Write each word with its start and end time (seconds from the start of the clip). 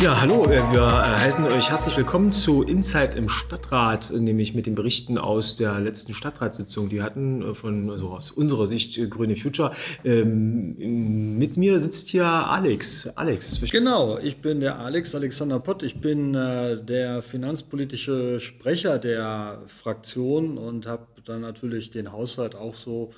Ja, 0.00 0.20
hallo, 0.20 0.44
äh, 0.44 0.58
wir 0.72 0.80
äh, 0.80 1.20
heißen 1.20 1.44
euch 1.46 1.70
herzlich 1.70 1.96
willkommen 1.96 2.32
zu 2.32 2.62
Inside 2.62 3.16
im 3.16 3.28
Stadtrat, 3.28 4.12
nämlich 4.12 4.54
mit 4.54 4.66
den 4.66 4.76
Berichten 4.76 5.18
aus 5.18 5.56
der 5.56 5.80
letzten 5.80 6.14
Stadtratssitzung. 6.14 6.88
Die 6.88 7.02
hatten 7.02 7.42
äh, 7.42 7.52
von 7.52 7.90
also 7.90 8.10
aus 8.10 8.30
unserer 8.30 8.68
Sicht 8.68 9.10
Grüne 9.10 9.34
Future. 9.34 9.72
Ähm, 10.04 11.36
mit 11.36 11.56
mir 11.56 11.80
sitzt 11.80 12.10
hier 12.10 12.26
Alex. 12.26 13.08
Alex. 13.16 13.60
Genau, 13.72 14.18
ich 14.18 14.36
bin 14.36 14.60
der 14.60 14.78
Alex, 14.78 15.16
Alexander 15.16 15.58
Pott. 15.58 15.82
Ich 15.82 16.00
bin 16.00 16.32
der 16.32 17.22
finanzpolitische 17.22 18.38
Sprecher 18.38 18.98
der 18.98 19.62
Fraktion 19.66 20.58
und 20.58 20.86
habe 20.86 21.06
dann 21.24 21.40
natürlich 21.40 21.90
den 21.90 22.12
Haushalt 22.12 22.54
auch 22.54 22.76
so 22.76 23.10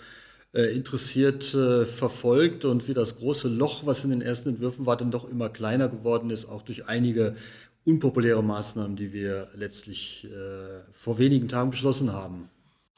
interessiert 0.52 1.54
äh, 1.54 1.86
verfolgt 1.86 2.64
und 2.64 2.88
wie 2.88 2.94
das 2.94 3.18
große 3.18 3.48
Loch, 3.48 3.86
was 3.86 4.04
in 4.04 4.10
den 4.10 4.20
ersten 4.20 4.50
Entwürfen 4.50 4.86
war, 4.86 4.96
dann 4.96 5.10
doch 5.10 5.30
immer 5.30 5.48
kleiner 5.48 5.88
geworden 5.88 6.30
ist, 6.30 6.48
auch 6.48 6.62
durch 6.62 6.88
einige 6.88 7.36
unpopuläre 7.84 8.42
Maßnahmen, 8.42 8.96
die 8.96 9.12
wir 9.12 9.48
letztlich 9.54 10.26
äh, 10.26 10.80
vor 10.92 11.18
wenigen 11.18 11.48
Tagen 11.48 11.70
beschlossen 11.70 12.12
haben. 12.12 12.50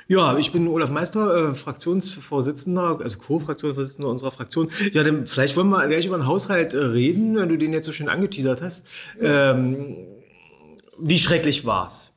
Ja, 0.09 0.37
ich 0.37 0.53
bin 0.53 0.67
Olaf 0.69 0.91
Meister, 0.91 1.51
äh, 1.51 1.55
Fraktionsvorsitzender, 1.55 3.01
also 3.03 3.19
Co-Fraktionsvorsitzender 3.19 4.11
unserer 4.11 4.31
Fraktion. 4.31 4.71
Ja, 4.93 5.03
dann 5.03 5.27
vielleicht 5.27 5.57
wollen 5.57 5.71
wir 5.71 5.87
gleich 5.87 6.07
über 6.07 6.19
den 6.19 6.27
Haushalt 6.27 6.75
äh, 6.75 6.79
reden, 6.79 7.37
wenn 7.37 7.49
du 7.49 7.57
den 7.57 7.73
jetzt 7.73 7.87
so 7.87 7.93
schön 7.93 8.09
angeteasert 8.09 8.63
hast. 8.63 8.87
Ähm, 9.21 9.97
wie 10.99 11.19
schrecklich 11.19 11.65
war's? 11.65 12.15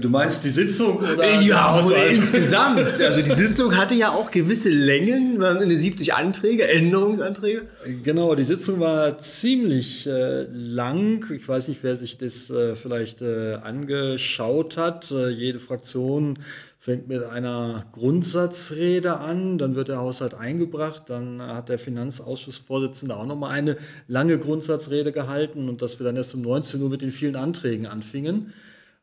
Du 0.00 0.08
meinst 0.08 0.44
die 0.44 0.50
Sitzung 0.50 0.98
oder? 0.98 1.40
Ja, 1.40 1.72
also 1.72 1.94
insgesamt. 1.94 2.78
Also 3.08 3.22
die 3.22 3.30
Sitzung 3.30 3.76
hatte 3.76 3.94
ja 3.94 4.10
auch 4.10 4.30
gewisse 4.30 4.70
Längen, 4.70 5.38
waren 5.40 5.58
eine 5.58 5.74
70 5.74 6.14
Anträge, 6.14 6.68
Änderungsanträge. 6.68 7.62
Genau, 8.02 8.34
die 8.34 8.44
Sitzung 8.44 8.80
war 8.80 9.18
ziemlich 9.18 10.06
äh, 10.06 10.46
lang. 10.52 11.24
Ich 11.34 11.48
weiß 11.48 11.68
nicht, 11.68 11.82
wer 11.82 11.96
sich 11.96 12.18
das 12.18 12.50
äh, 12.50 12.74
vielleicht 12.76 13.22
äh, 13.22 13.54
angeschaut 13.62 14.76
hat. 14.76 15.10
Äh, 15.10 15.28
jede 15.30 15.58
Fraktion 15.58 16.38
fängt 16.78 17.08
mit 17.08 17.22
einer 17.22 17.86
Grundsatzrede 17.92 19.18
an, 19.18 19.58
dann 19.58 19.74
wird 19.74 19.88
der 19.88 19.98
Haushalt 19.98 20.34
eingebracht, 20.34 21.04
dann 21.06 21.42
hat 21.42 21.68
der 21.68 21.78
Finanzausschussvorsitzende 21.78 23.16
auch 23.16 23.26
nochmal 23.26 23.50
eine 23.50 23.76
lange 24.06 24.38
Grundsatzrede 24.38 25.12
gehalten 25.12 25.68
und 25.68 25.82
dass 25.82 25.98
wir 25.98 26.04
dann 26.04 26.16
erst 26.16 26.34
um 26.34 26.42
19 26.42 26.80
Uhr 26.80 26.88
mit 26.88 27.02
den 27.02 27.10
vielen 27.10 27.36
Anträgen 27.36 27.86
anfingen 27.86 28.54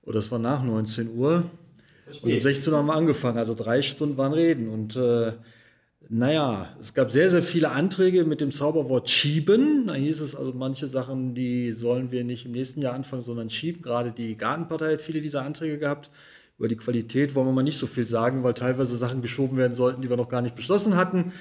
oder 0.05 0.19
es 0.19 0.31
war 0.31 0.39
nach 0.39 0.63
19 0.63 1.15
Uhr. 1.15 1.43
Und 2.21 2.33
um 2.33 2.39
16 2.39 2.71
Uhr 2.71 2.79
haben 2.79 2.85
wir 2.85 2.95
angefangen, 2.95 3.37
also 3.37 3.55
drei 3.55 3.81
Stunden 3.81 4.17
waren 4.17 4.33
Reden. 4.33 4.69
Und 4.69 4.95
äh, 4.95 5.33
naja, 6.07 6.69
es 6.79 6.93
gab 6.93 7.11
sehr, 7.11 7.29
sehr 7.31 7.41
viele 7.41 7.71
Anträge 7.71 8.25
mit 8.25 8.39
dem 8.39 8.51
Zauberwort 8.51 9.09
schieben. 9.09 9.87
Da 9.87 9.95
hieß 9.95 10.21
es 10.21 10.35
also, 10.35 10.53
manche 10.53 10.87
Sachen, 10.87 11.33
die 11.33 11.71
sollen 11.71 12.11
wir 12.11 12.23
nicht 12.23 12.45
im 12.45 12.51
nächsten 12.51 12.81
Jahr 12.81 12.93
anfangen, 12.93 13.23
sondern 13.23 13.49
schieben. 13.49 13.81
Gerade 13.81 14.11
die 14.11 14.37
Gartenpartei 14.37 14.93
hat 14.93 15.01
viele 15.01 15.21
dieser 15.21 15.43
Anträge 15.43 15.79
gehabt. 15.79 16.11
Über 16.57 16.67
die 16.67 16.77
Qualität 16.77 17.33
wollen 17.35 17.47
wir 17.47 17.53
mal 17.53 17.63
nicht 17.63 17.77
so 17.77 17.87
viel 17.87 18.05
sagen, 18.05 18.43
weil 18.43 18.53
teilweise 18.53 18.95
Sachen 18.95 19.21
geschoben 19.21 19.57
werden 19.57 19.73
sollten, 19.73 20.01
die 20.01 20.09
wir 20.09 20.15
noch 20.15 20.29
gar 20.29 20.41
nicht 20.41 20.55
beschlossen 20.55 20.95
hatten. 20.95 21.33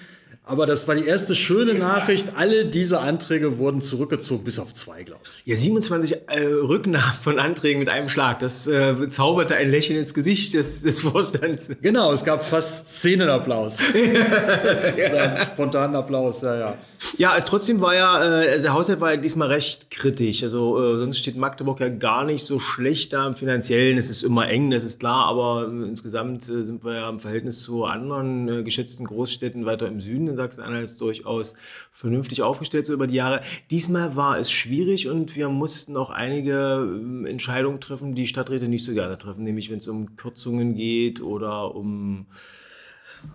Aber 0.46 0.66
das 0.66 0.86
war 0.86 0.94
die 0.94 1.06
erste 1.06 1.34
schöne 1.34 1.72
Nachricht. 1.72 2.32
Alle 2.36 2.66
diese 2.66 3.00
Anträge 3.00 3.56
wurden 3.56 3.80
zurückgezogen, 3.80 4.44
bis 4.44 4.58
auf 4.58 4.74
zwei, 4.74 5.02
glaube 5.02 5.22
ich. 5.24 5.46
Ja, 5.46 5.56
27 5.56 6.28
äh, 6.28 6.44
Rücknahmen 6.44 7.14
von 7.22 7.38
Anträgen 7.38 7.78
mit 7.78 7.88
einem 7.88 8.10
Schlag. 8.10 8.40
Das 8.40 8.66
äh, 8.66 9.08
zauberte 9.08 9.56
ein 9.56 9.70
Lächeln 9.70 9.98
ins 9.98 10.12
Gesicht 10.12 10.52
des, 10.52 10.82
des 10.82 11.00
Vorstands. 11.00 11.70
Genau, 11.80 12.12
es 12.12 12.24
gab 12.24 12.44
fast 12.44 12.88
Szenenapplaus. 12.88 13.82
ja. 14.98 15.46
Spontanen 15.46 15.96
Applaus, 15.96 16.42
ja, 16.42 16.58
ja. 16.58 16.78
Ja, 17.16 17.36
es 17.36 17.44
trotzdem 17.44 17.80
war 17.80 17.94
ja, 17.94 18.42
äh, 18.42 18.50
also 18.50 18.62
der 18.64 18.72
Haushalt 18.72 19.00
war 19.00 19.12
ja 19.12 19.16
diesmal 19.16 19.48
recht 19.48 19.90
kritisch. 19.90 20.42
Also 20.42 20.82
äh, 20.82 20.98
sonst 20.98 21.18
steht 21.18 21.36
Magdeburg 21.36 21.80
ja 21.80 21.88
gar 21.88 22.24
nicht 22.24 22.44
so 22.44 22.58
schlecht 22.58 23.12
da 23.12 23.26
im 23.26 23.34
Finanziellen. 23.34 23.98
Es 23.98 24.10
ist 24.10 24.22
immer 24.22 24.48
eng, 24.48 24.70
das 24.70 24.84
ist 24.84 25.00
klar, 25.00 25.26
aber 25.26 25.68
äh, 25.68 25.88
insgesamt 25.88 26.48
äh, 26.48 26.62
sind 26.62 26.84
wir 26.84 26.94
ja 26.94 27.08
im 27.08 27.20
Verhältnis 27.20 27.62
zu 27.62 27.84
anderen 27.84 28.48
äh, 28.48 28.62
geschätzten 28.62 29.06
Großstädten 29.06 29.64
weiter 29.66 29.86
im 29.86 30.00
Süden 30.00 30.28
in 30.28 30.36
Sachsen-Anhalt 30.36 31.00
durchaus 31.00 31.54
vernünftig 31.92 32.42
aufgestellt 32.42 32.86
so 32.86 32.92
über 32.92 33.06
die 33.06 33.16
Jahre. 33.16 33.40
Diesmal 33.70 34.16
war 34.16 34.38
es 34.38 34.50
schwierig 34.50 35.08
und 35.08 35.36
wir 35.36 35.48
mussten 35.48 35.96
auch 35.96 36.10
einige 36.10 36.88
äh, 37.24 37.28
Entscheidungen 37.28 37.80
treffen, 37.80 38.14
die 38.14 38.26
Stadträte 38.26 38.68
nicht 38.68 38.84
so 38.84 38.92
gerne 38.92 39.18
treffen, 39.18 39.44
nämlich 39.44 39.70
wenn 39.70 39.78
es 39.78 39.88
um 39.88 40.16
Kürzungen 40.16 40.74
geht 40.74 41.20
oder 41.22 41.74
um 41.74 42.26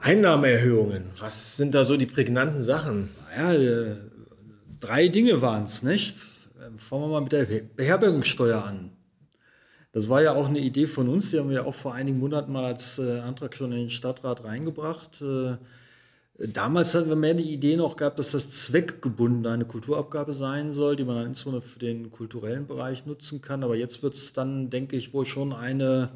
Einnahmeerhöhungen. 0.01 1.05
Was 1.19 1.57
sind 1.57 1.75
da 1.75 1.83
so 1.83 1.97
die 1.97 2.05
prägnanten 2.05 2.61
Sachen? 2.61 3.09
Ja, 3.35 3.53
äh, 3.53 3.95
drei 4.79 5.07
Dinge 5.07 5.41
waren 5.41 5.65
es, 5.65 5.83
nicht? 5.83 6.15
Ähm, 6.63 6.77
fangen 6.77 7.03
wir 7.03 7.07
mal 7.09 7.21
mit 7.21 7.31
der 7.31 7.45
Beherbergungssteuer 7.45 8.63
an. 8.63 8.91
Das 9.91 10.07
war 10.07 10.21
ja 10.21 10.33
auch 10.33 10.47
eine 10.47 10.59
Idee 10.59 10.85
von 10.85 11.09
uns, 11.09 11.31
die 11.31 11.39
haben 11.39 11.49
wir 11.49 11.65
auch 11.65 11.73
vor 11.73 11.95
einigen 11.95 12.19
Monaten 12.19 12.51
mal 12.51 12.65
als 12.65 12.99
äh, 12.99 13.19
Antrag 13.19 13.55
schon 13.55 13.71
in 13.71 13.79
den 13.79 13.89
Stadtrat 13.89 14.43
reingebracht. 14.43 15.21
Äh, 15.21 15.57
damals 16.47 16.93
hatten 16.93 17.09
wir 17.09 17.15
mehr 17.15 17.33
die 17.33 17.51
Idee 17.51 17.75
noch 17.75 17.97
gehabt, 17.97 18.19
dass 18.19 18.31
das 18.31 18.51
zweckgebunden 18.51 19.47
eine 19.47 19.65
Kulturabgabe 19.65 20.33
sein 20.33 20.71
soll, 20.71 20.95
die 20.95 21.03
man 21.03 21.15
dann 21.15 21.27
insbesondere 21.27 21.63
für 21.63 21.79
den 21.79 22.11
kulturellen 22.11 22.67
Bereich 22.67 23.07
nutzen 23.07 23.41
kann. 23.41 23.63
Aber 23.63 23.75
jetzt 23.75 24.03
wird 24.03 24.13
es 24.13 24.31
dann, 24.31 24.69
denke 24.69 24.95
ich, 24.95 25.11
wohl 25.13 25.25
schon 25.25 25.53
eine 25.53 26.09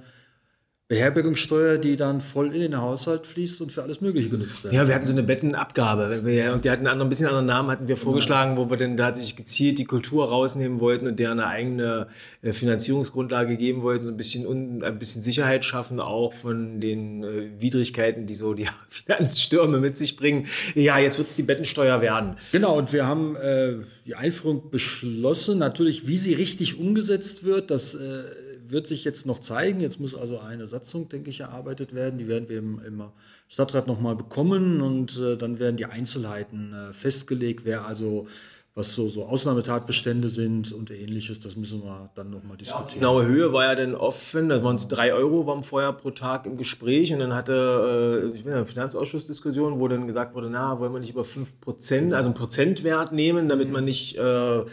Beherbergungssteuer, 0.89 1.77
die 1.77 1.95
dann 1.95 2.19
voll 2.19 2.53
in 2.53 2.59
den 2.59 2.77
Haushalt 2.77 3.25
fließt 3.25 3.61
und 3.61 3.71
für 3.71 3.83
alles 3.83 4.01
Mögliche 4.01 4.27
genutzt 4.27 4.65
wird. 4.65 4.73
Ja, 4.73 4.85
wir 4.85 4.93
hatten 4.93 5.05
so 5.05 5.13
eine 5.13 5.23
Bettenabgabe. 5.23 6.19
und 6.53 6.65
die 6.65 6.69
hatten 6.69 6.87
einen, 6.87 7.01
ein 7.01 7.07
bisschen 7.07 7.27
anderen 7.27 7.45
Namen, 7.45 7.71
hatten 7.71 7.87
wir 7.87 7.95
vorgeschlagen, 7.95 8.57
wo 8.57 8.69
wir 8.69 8.75
dann 8.75 8.97
tatsächlich 8.97 9.37
gezielt 9.37 9.79
die 9.79 9.85
Kultur 9.85 10.27
rausnehmen 10.27 10.81
wollten 10.81 11.07
und 11.07 11.17
deren 11.19 11.39
eine 11.39 11.47
eigene 11.47 12.07
äh, 12.41 12.51
Finanzierungsgrundlage 12.51 13.55
geben 13.55 13.81
wollten, 13.81 14.03
so 14.03 14.11
ein 14.11 14.17
bisschen, 14.17 14.83
ein 14.83 14.99
bisschen 14.99 15.21
Sicherheit 15.21 15.63
schaffen, 15.63 16.01
auch 16.01 16.33
von 16.33 16.81
den 16.81 17.23
äh, 17.23 17.61
Widrigkeiten, 17.61 18.25
die 18.25 18.35
so 18.35 18.53
die 18.53 18.67
Finanzstürme 18.89 19.79
mit 19.79 19.95
sich 19.95 20.17
bringen. 20.17 20.47
Ja, 20.75 20.99
jetzt 20.99 21.17
wird 21.17 21.29
es 21.29 21.35
die 21.37 21.43
Bettensteuer 21.43 22.01
werden. 22.01 22.35
Genau, 22.51 22.77
und 22.77 22.91
wir 22.91 23.07
haben 23.07 23.37
äh, 23.37 23.77
die 24.05 24.15
Einführung 24.15 24.69
beschlossen. 24.69 25.59
Natürlich, 25.59 26.07
wie 26.07 26.17
sie 26.17 26.33
richtig 26.33 26.77
umgesetzt 26.77 27.45
wird, 27.45 27.71
das 27.71 27.95
äh, 27.95 28.23
wird 28.67 28.87
sich 28.87 29.03
jetzt 29.03 29.25
noch 29.25 29.39
zeigen. 29.39 29.79
Jetzt 29.79 29.99
muss 29.99 30.15
also 30.15 30.39
eine 30.39 30.67
Satzung, 30.67 31.09
denke 31.09 31.29
ich, 31.29 31.41
erarbeitet 31.41 31.93
werden. 31.93 32.17
Die 32.17 32.27
werden 32.27 32.49
wir 32.49 32.59
im, 32.59 32.79
im 32.85 33.03
Stadtrat 33.47 33.87
nochmal 33.87 34.15
bekommen 34.15 34.81
und 34.81 35.17
äh, 35.19 35.37
dann 35.37 35.59
werden 35.59 35.77
die 35.77 35.85
Einzelheiten 35.85 36.73
äh, 36.73 36.93
festgelegt, 36.93 37.65
wer 37.65 37.85
also 37.85 38.27
was 38.75 38.91
so, 38.93 39.07
so 39.07 39.25
Ausnahmetatbestände 39.25 40.29
sind 40.29 40.71
und 40.73 40.89
ähnliches, 40.89 41.39
das 41.39 41.55
müssen 41.55 41.83
wir 41.83 42.09
dann 42.15 42.31
nochmal 42.31 42.57
diskutieren. 42.57 42.87
Ja, 42.87 42.93
die 42.93 42.99
genaue 42.99 43.25
Höhe 43.27 43.53
war 43.53 43.65
ja 43.65 43.75
dann 43.75 43.93
offen, 43.93 44.49
da 44.49 44.63
waren 44.63 44.77
es 44.77 44.87
drei 44.87 45.13
Euro, 45.13 45.45
waren 45.45 45.63
vorher 45.63 45.93
pro 45.93 46.09
Tag 46.09 46.47
im 46.47 46.57
Gespräch 46.57 47.13
und 47.13 47.19
dann 47.19 47.35
hatte, 47.35 48.23
äh, 48.23 48.35
ich 48.35 48.43
bin 48.43 48.51
in 48.51 48.57
einer 48.57 48.65
Finanzausschussdiskussion, 48.65 49.79
wo 49.79 49.87
dann 49.87 50.07
gesagt 50.07 50.33
wurde, 50.33 50.49
na, 50.49 50.79
wollen 50.79 50.91
wir 50.91 50.99
nicht 50.99 51.11
über 51.11 51.23
5 51.23 51.61
Prozent, 51.61 52.15
also 52.15 52.29
einen 52.29 52.33
Prozentwert 52.33 53.11
nehmen, 53.11 53.47
damit 53.47 53.71
man 53.71 53.85
nicht 53.85 54.17
äh, 54.17 54.63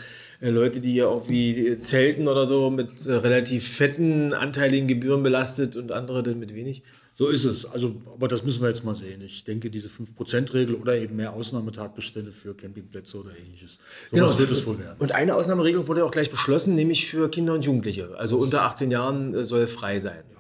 Leute, 0.41 0.81
die 0.81 0.95
ja 0.95 1.07
auch 1.07 1.29
wie 1.29 1.77
Zelten 1.77 2.27
oder 2.27 2.47
so 2.47 2.71
mit 2.71 3.07
relativ 3.07 3.69
fetten 3.69 4.33
anteiligen 4.33 4.89
Gebühren 4.89 5.23
belastet 5.23 5.77
und 5.77 5.93
andere 5.93 6.23
dann 6.23 6.39
mit 6.39 6.55
wenig. 6.55 6.83
So 7.21 7.29
ist 7.29 7.45
es. 7.45 7.71
Also, 7.71 7.97
aber 8.15 8.29
das 8.29 8.45
müssen 8.45 8.63
wir 8.63 8.71
jetzt 8.71 8.83
mal 8.83 8.95
sehen. 8.95 9.21
Ich 9.21 9.45
denke, 9.45 9.69
diese 9.69 9.89
5%-Regel 9.89 10.75
oder 10.75 10.97
eben 10.97 11.17
mehr 11.17 11.35
Ausnahmetatbestände 11.35 12.33
für 12.33 12.57
Campingplätze 12.57 13.19
oder 13.19 13.33
ähnliches. 13.39 13.73
So 14.11 14.17
genau. 14.17 14.39
wird 14.39 14.51
es 14.51 14.65
wohl 14.65 14.79
werden. 14.79 14.97
Und 14.99 15.13
eine 15.13 15.35
Ausnahmeregelung 15.35 15.87
wurde 15.87 16.03
auch 16.03 16.13
gleich 16.13 16.31
beschlossen, 16.31 16.77
nämlich 16.77 17.09
für 17.09 17.29
Kinder 17.29 17.53
und 17.53 17.63
Jugendliche. 17.67 18.17
Also 18.17 18.39
unter 18.39 18.63
18 18.63 18.91
Jahren 18.91 19.35
äh, 19.35 19.45
soll 19.45 19.67
frei 19.67 19.99
sein. 19.99 20.23
Ja. 20.33 20.40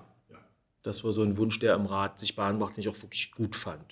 Das 0.82 1.04
war 1.04 1.12
so 1.12 1.22
ein 1.22 1.36
Wunsch, 1.36 1.58
der 1.58 1.74
im 1.74 1.84
Rat 1.84 2.18
sich 2.18 2.36
Bahn 2.36 2.58
macht, 2.58 2.76
den 2.76 2.80
ich 2.80 2.88
auch 2.88 3.02
wirklich 3.02 3.32
gut 3.32 3.54
fand. 3.54 3.84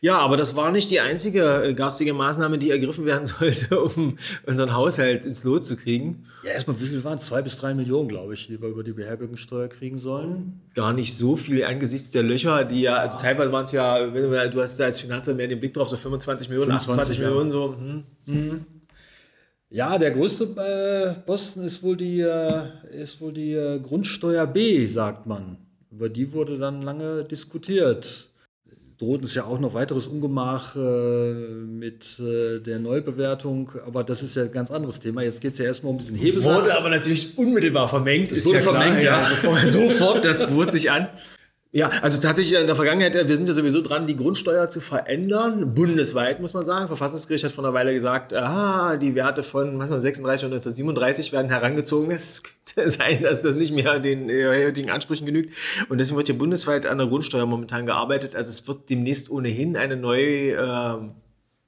Ja, 0.00 0.18
aber 0.18 0.36
das 0.36 0.56
war 0.56 0.72
nicht 0.72 0.90
die 0.90 0.98
einzige 0.98 1.62
äh, 1.62 1.72
garstige 1.72 2.14
Maßnahme, 2.14 2.58
die 2.58 2.72
ergriffen 2.72 3.06
werden 3.06 3.26
sollte, 3.26 3.80
um 3.80 4.18
unseren 4.44 4.74
Haushalt 4.74 5.24
ins 5.24 5.44
Lot 5.44 5.64
zu 5.64 5.76
kriegen. 5.76 6.24
Ja, 6.42 6.50
erstmal, 6.50 6.80
wie 6.80 6.86
viel 6.86 7.04
waren 7.04 7.18
es? 7.18 7.26
Zwei 7.26 7.42
bis 7.42 7.56
drei 7.56 7.74
Millionen, 7.74 8.08
glaube 8.08 8.34
ich, 8.34 8.48
die 8.48 8.60
wir 8.60 8.68
über 8.68 8.82
die 8.82 8.92
Beherbergungssteuer 8.92 9.68
kriegen 9.68 9.98
sollen. 9.98 10.60
Gar 10.74 10.92
nicht 10.92 11.16
so 11.16 11.36
viel 11.36 11.62
angesichts 11.64 12.10
der 12.10 12.24
Löcher, 12.24 12.64
die 12.64 12.80
ja, 12.80 12.96
also 12.96 13.18
teilweise 13.18 13.52
waren 13.52 13.64
es 13.64 13.70
ja, 13.70 14.12
wenn 14.12 14.28
du, 14.28 14.50
du 14.50 14.60
hast 14.60 14.80
da 14.80 14.84
als 14.84 14.98
Finanzamt 14.98 15.36
mehr 15.36 15.46
den 15.46 15.60
Blick 15.60 15.74
drauf, 15.74 15.88
so 15.88 15.96
25 15.96 16.48
Millionen, 16.48 16.70
25, 16.70 17.18
28 17.18 17.18
ja. 17.18 17.28
Millionen, 17.28 17.50
so. 17.50 17.76
Hm. 17.76 18.04
Hm. 18.26 18.66
Ja, 19.70 19.96
der 19.96 20.10
größte 20.10 20.44
äh, 20.56 21.20
Posten 21.24 21.64
ist 21.64 21.82
wohl 21.82 21.96
die, 21.96 22.20
äh, 22.20 22.64
ist 22.90 23.20
wohl 23.20 23.32
die 23.32 23.54
äh, 23.54 23.78
Grundsteuer 23.78 24.46
B, 24.46 24.86
sagt 24.86 25.26
man. 25.26 25.56
Über 25.92 26.08
die 26.08 26.32
wurde 26.32 26.58
dann 26.58 26.82
lange 26.82 27.24
diskutiert. 27.24 28.28
Droht 28.98 29.22
uns 29.22 29.34
ja 29.34 29.44
auch 29.44 29.58
noch 29.58 29.74
weiteres 29.74 30.06
Ungemach 30.06 30.74
äh, 30.76 31.32
mit 31.32 32.18
äh, 32.20 32.60
der 32.60 32.78
Neubewertung, 32.78 33.72
aber 33.84 34.04
das 34.04 34.22
ist 34.22 34.36
ja 34.36 34.44
ein 34.44 34.52
ganz 34.52 34.70
anderes 34.70 35.00
Thema. 35.00 35.22
Jetzt 35.22 35.40
geht 35.40 35.52
es 35.52 35.58
ja 35.58 35.66
erstmal 35.66 35.92
um 35.92 35.98
diesen 35.98 36.16
Hebesatz. 36.16 36.56
Wurde 36.56 36.78
aber 36.78 36.88
natürlich 36.88 37.36
unmittelbar 37.36 37.88
vermengt. 37.88 38.32
Es 38.32 38.46
wurde 38.46 38.58
ja 38.58 38.62
vermengt, 38.62 39.00
klar, 39.00 39.30
ja. 39.42 39.50
ja. 39.50 39.66
Sofort, 39.66 40.24
das 40.24 40.46
bot 40.46 40.72
sich 40.72 40.90
an. 40.90 41.08
Ja, 41.74 41.88
also 42.02 42.20
tatsächlich 42.20 42.60
in 42.60 42.66
der 42.66 42.76
Vergangenheit, 42.76 43.14
wir 43.14 43.34
sind 43.34 43.48
ja 43.48 43.54
sowieso 43.54 43.80
dran, 43.80 44.06
die 44.06 44.14
Grundsteuer 44.14 44.68
zu 44.68 44.82
verändern, 44.82 45.72
bundesweit 45.72 46.38
muss 46.38 46.52
man 46.52 46.66
sagen. 46.66 46.86
Verfassungsgericht 46.86 47.46
hat 47.46 47.52
vor 47.52 47.64
einer 47.64 47.72
Weile 47.72 47.94
gesagt, 47.94 48.34
ah, 48.34 48.98
die 48.98 49.14
Werte 49.14 49.42
von 49.42 49.78
was 49.78 49.88
man, 49.88 50.02
36 50.02 50.44
und 50.44 50.52
1937 50.52 51.32
werden 51.32 51.48
herangezogen. 51.48 52.10
Es 52.10 52.42
könnte 52.42 52.90
sein, 52.98 53.22
dass 53.22 53.40
das 53.40 53.54
nicht 53.54 53.72
mehr 53.72 54.00
den 54.00 54.28
äh, 54.28 54.66
heutigen 54.66 54.90
Ansprüchen 54.90 55.24
genügt. 55.24 55.54
Und 55.88 55.96
deswegen 55.96 56.18
wird 56.18 56.26
hier 56.26 56.36
bundesweit 56.36 56.84
an 56.84 56.98
der 56.98 57.06
Grundsteuer 57.06 57.46
momentan 57.46 57.86
gearbeitet. 57.86 58.36
Also 58.36 58.50
es 58.50 58.68
wird 58.68 58.90
demnächst 58.90 59.30
ohnehin 59.30 59.74
eine 59.78 59.96
neue 59.96 60.50
äh, 60.52 60.96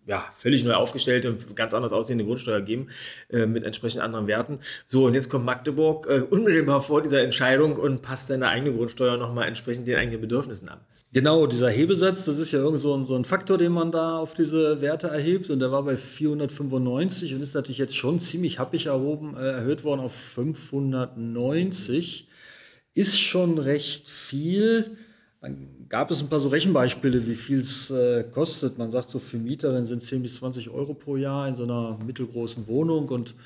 ja, 0.07 0.25
völlig 0.37 0.65
neu 0.65 0.75
aufgestellte 0.75 1.31
und 1.31 1.57
ganz 1.57 1.73
anders 1.73 1.93
aussehende 1.93 2.25
Grundsteuer 2.25 2.61
geben, 2.61 2.89
äh, 3.31 3.47
mit 3.47 3.65
entsprechend 3.65 4.03
anderen 4.03 4.27
Werten. 4.27 4.59
So, 4.85 5.07
und 5.07 5.15
jetzt 5.15 5.31
kommt 5.31 5.45
Magdeburg 5.45 6.07
äh, 6.09 6.21
unmittelbar 6.21 6.81
vor 6.81 7.03
dieser 7.03 7.23
Entscheidung 7.23 7.77
und 7.77 8.03
passt 8.03 8.27
seine 8.27 8.49
eigene 8.49 8.75
Grundsteuer 8.75 9.17
nochmal 9.17 9.49
entsprechend 9.49 9.89
den 9.89 9.97
eigenen 9.97 10.21
Bedürfnissen 10.21 10.69
an. 10.69 10.81
Genau, 11.15 11.47
dieser 11.47 11.71
Hebesatz, 11.71 12.25
das 12.25 12.39
ist 12.39 12.51
ja 12.51 12.59
irgend 12.59 12.81
so 12.81 12.95
ein, 12.95 13.07
so 13.07 13.15
ein 13.15 13.25
Faktor, 13.25 13.57
den 13.57 13.71
man 13.71 13.93
da 13.93 14.19
auf 14.19 14.35
diese 14.35 14.81
Werte 14.81 15.07
erhebt. 15.07 15.49
Und 15.49 15.61
der 15.61 15.71
war 15.71 15.85
bei 15.85 15.97
495 15.97 17.35
und 17.35 17.41
ist 17.41 17.55
natürlich 17.55 17.79
jetzt 17.79 17.97
schon 17.97 18.19
ziemlich 18.19 18.59
happig 18.59 18.87
erhoben, 18.87 19.37
äh, 19.37 19.53
erhöht 19.53 19.85
worden 19.85 20.01
auf 20.01 20.13
590. 20.13 22.29
Ist 22.95 23.21
schon 23.21 23.59
recht 23.59 24.09
viel. 24.09 24.97
Dann 25.41 25.84
gab 25.95 26.11
es 26.11 26.21
ein 26.21 26.29
paar 26.29 26.41
so 26.41 26.49
Rechenbeispiele, 26.49 27.25
wie 27.25 27.37
viel 27.37 27.61
es 27.61 27.89
äh, 27.89 28.25
kostet. 28.25 28.79
Man 28.79 28.91
sagt 28.91 29.11
so 29.11 29.21
für 29.21 29.37
Mieterinnen 29.37 29.87
sind 29.87 30.03
10 30.03 30.23
bis 30.23 30.35
20 30.39 30.71
Euro 30.71 30.93
pro 30.93 31.17
Jahr 31.17 31.47
in 31.47 31.55
so 31.55 31.63
einer 31.63 31.97
mittelgroßen 32.05 32.67
Wohnung 32.67 33.07
und 33.11 33.37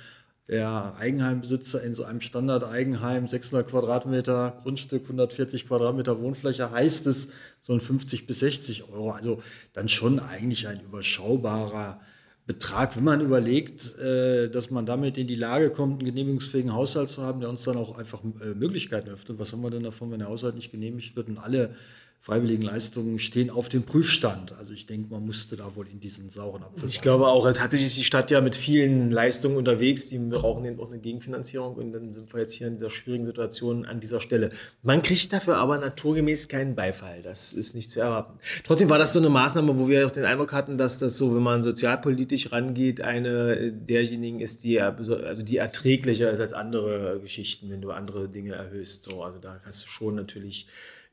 der 0.49 0.95
Eigenheimbesitzer 0.99 1.83
in 1.83 1.93
so 1.93 2.05
einem 2.05 2.23
Standard-Eigenheim, 2.23 3.29
600 3.29 3.69
Quadratmeter 3.69 4.57
Grundstück, 4.63 5.03
140 5.03 5.67
Quadratmeter 5.67 6.23
Wohnfläche, 6.23 6.71
heißt 6.71 7.07
es 7.09 7.33
so 7.61 7.75
ein 7.75 7.81
50 7.81 8.27
bis 8.27 8.39
60 8.39 8.91
Euro. 8.95 9.11
Also 9.11 9.43
dann 9.75 9.91
schon 9.91 10.19
eigentlich 10.19 10.69
ein 10.69 10.81
überschaubarer 10.81 12.01
Betrag, 12.47 12.97
wenn 12.97 13.05
man 13.05 13.21
überlegt, 13.21 13.95
äh, 13.99 14.49
dass 14.49 14.71
man 14.71 14.87
damit 14.87 15.19
in 15.19 15.27
die 15.27 15.35
Lage 15.35 15.69
kommt, 15.69 16.01
einen 16.01 16.07
genehmigungsfähigen 16.07 16.73
Haushalt 16.73 17.11
zu 17.11 17.21
haben, 17.21 17.41
der 17.41 17.51
uns 17.51 17.65
dann 17.65 17.77
auch 17.77 17.99
einfach 17.99 18.25
äh, 18.25 18.55
Möglichkeiten 18.55 19.11
öffnet. 19.11 19.39
Was 19.39 19.53
haben 19.53 19.61
wir 19.61 19.69
denn 19.69 19.83
davon, 19.83 20.11
wenn 20.11 20.21
der 20.21 20.29
Haushalt 20.29 20.55
nicht 20.55 20.73
genehmigt 20.73 21.15
wird 21.15 21.29
und 21.29 21.37
alle 21.37 21.75
freiwilligen 22.21 22.63
Leistungen 22.63 23.19
stehen 23.19 23.49
auf 23.49 23.69
dem 23.69 23.85
Prüfstand. 23.85 24.53
Also 24.59 24.73
ich 24.73 24.87
denke, 24.87 25.09
man 25.11 25.25
musste 25.25 25.57
da 25.57 25.77
wohl 25.77 25.89
in 25.89 26.01
diesen 26.01 26.29
sauren 26.29 26.63
Apfel. 26.63 26.89
Ich 26.89 27.01
glaube 27.01 27.29
auch, 27.29 27.47
es 27.47 27.61
hat 27.61 27.71
sich 27.71 27.95
die 27.95 28.05
Stadt 28.05 28.31
ja 28.31 28.41
mit 28.41 28.57
vielen 28.57 29.11
Leistungen 29.11 29.57
unterwegs, 29.57 30.09
die 30.09 30.19
brauchen 30.19 30.65
eben 30.65 30.81
auch 30.81 30.91
eine 30.91 30.99
Gegenfinanzierung 30.99 31.77
und 31.77 31.93
dann 31.93 32.13
sind 32.13 32.33
wir 32.33 32.41
jetzt 32.41 32.53
hier 32.53 32.67
in 32.67 32.75
dieser 32.75 32.91
schwierigen 32.91 33.25
Situation 33.25 33.87
an 33.87 34.01
dieser 34.01 34.21
Stelle. 34.21 34.51
Man 34.83 35.03
kriegt 35.03 35.33
dafür 35.33 35.57
aber 35.57 35.79
naturgemäß 35.79 36.49
keinen 36.49 36.75
Beifall. 36.75 37.23
Das 37.23 37.53
ist 37.53 37.75
nicht 37.75 37.91
zu 37.91 38.01
erwarten. 38.01 38.39
Trotzdem 38.65 38.91
war 38.91 38.99
das 38.99 39.13
so 39.13 39.21
eine 39.21 39.31
Maßnahme, 39.31 39.79
wo 39.79 39.89
wir 39.89 40.05
auch 40.05 40.11
den 40.11 40.25
Eindruck 40.25 40.53
hatten, 40.53 40.77
dass 40.77 40.99
das 40.99 41.17
so, 41.17 41.35
wenn 41.35 41.43
man 41.43 41.63
sozialpolitisch 41.63 42.53
rangeht, 42.53 43.01
eine 43.01 43.73
derjenigen 43.73 44.41
ist, 44.41 44.65
die 44.65 44.81
also 44.81 45.43
die 45.43 45.57
erträglicher 45.57 46.31
ist 46.31 46.41
als 46.41 46.53
andere 46.53 47.21
Geschichten, 47.21 47.71
wenn 47.71 47.81
du 47.81 47.91
andere 47.91 48.29
Dinge 48.29 48.55
erhöhst. 48.55 49.05
So, 49.05 49.23
also 49.23 49.39
da 49.39 49.61
hast 49.65 49.85
du 49.85 49.89
schon 49.89 50.17
natürlich 50.17 50.67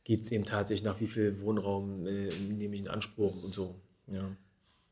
geht 0.05 0.21
es 0.21 0.31
eben 0.31 0.45
tatsächlich 0.45 0.85
nach, 0.85 1.01
wie 1.01 1.07
viel 1.07 1.41
Wohnraum 1.41 2.07
äh, 2.07 2.29
nehme 2.49 2.75
ich 2.75 2.81
in 2.81 2.87
Anspruch 2.87 3.35
und 3.43 3.51
so. 3.51 3.75
Ja. 4.07 4.21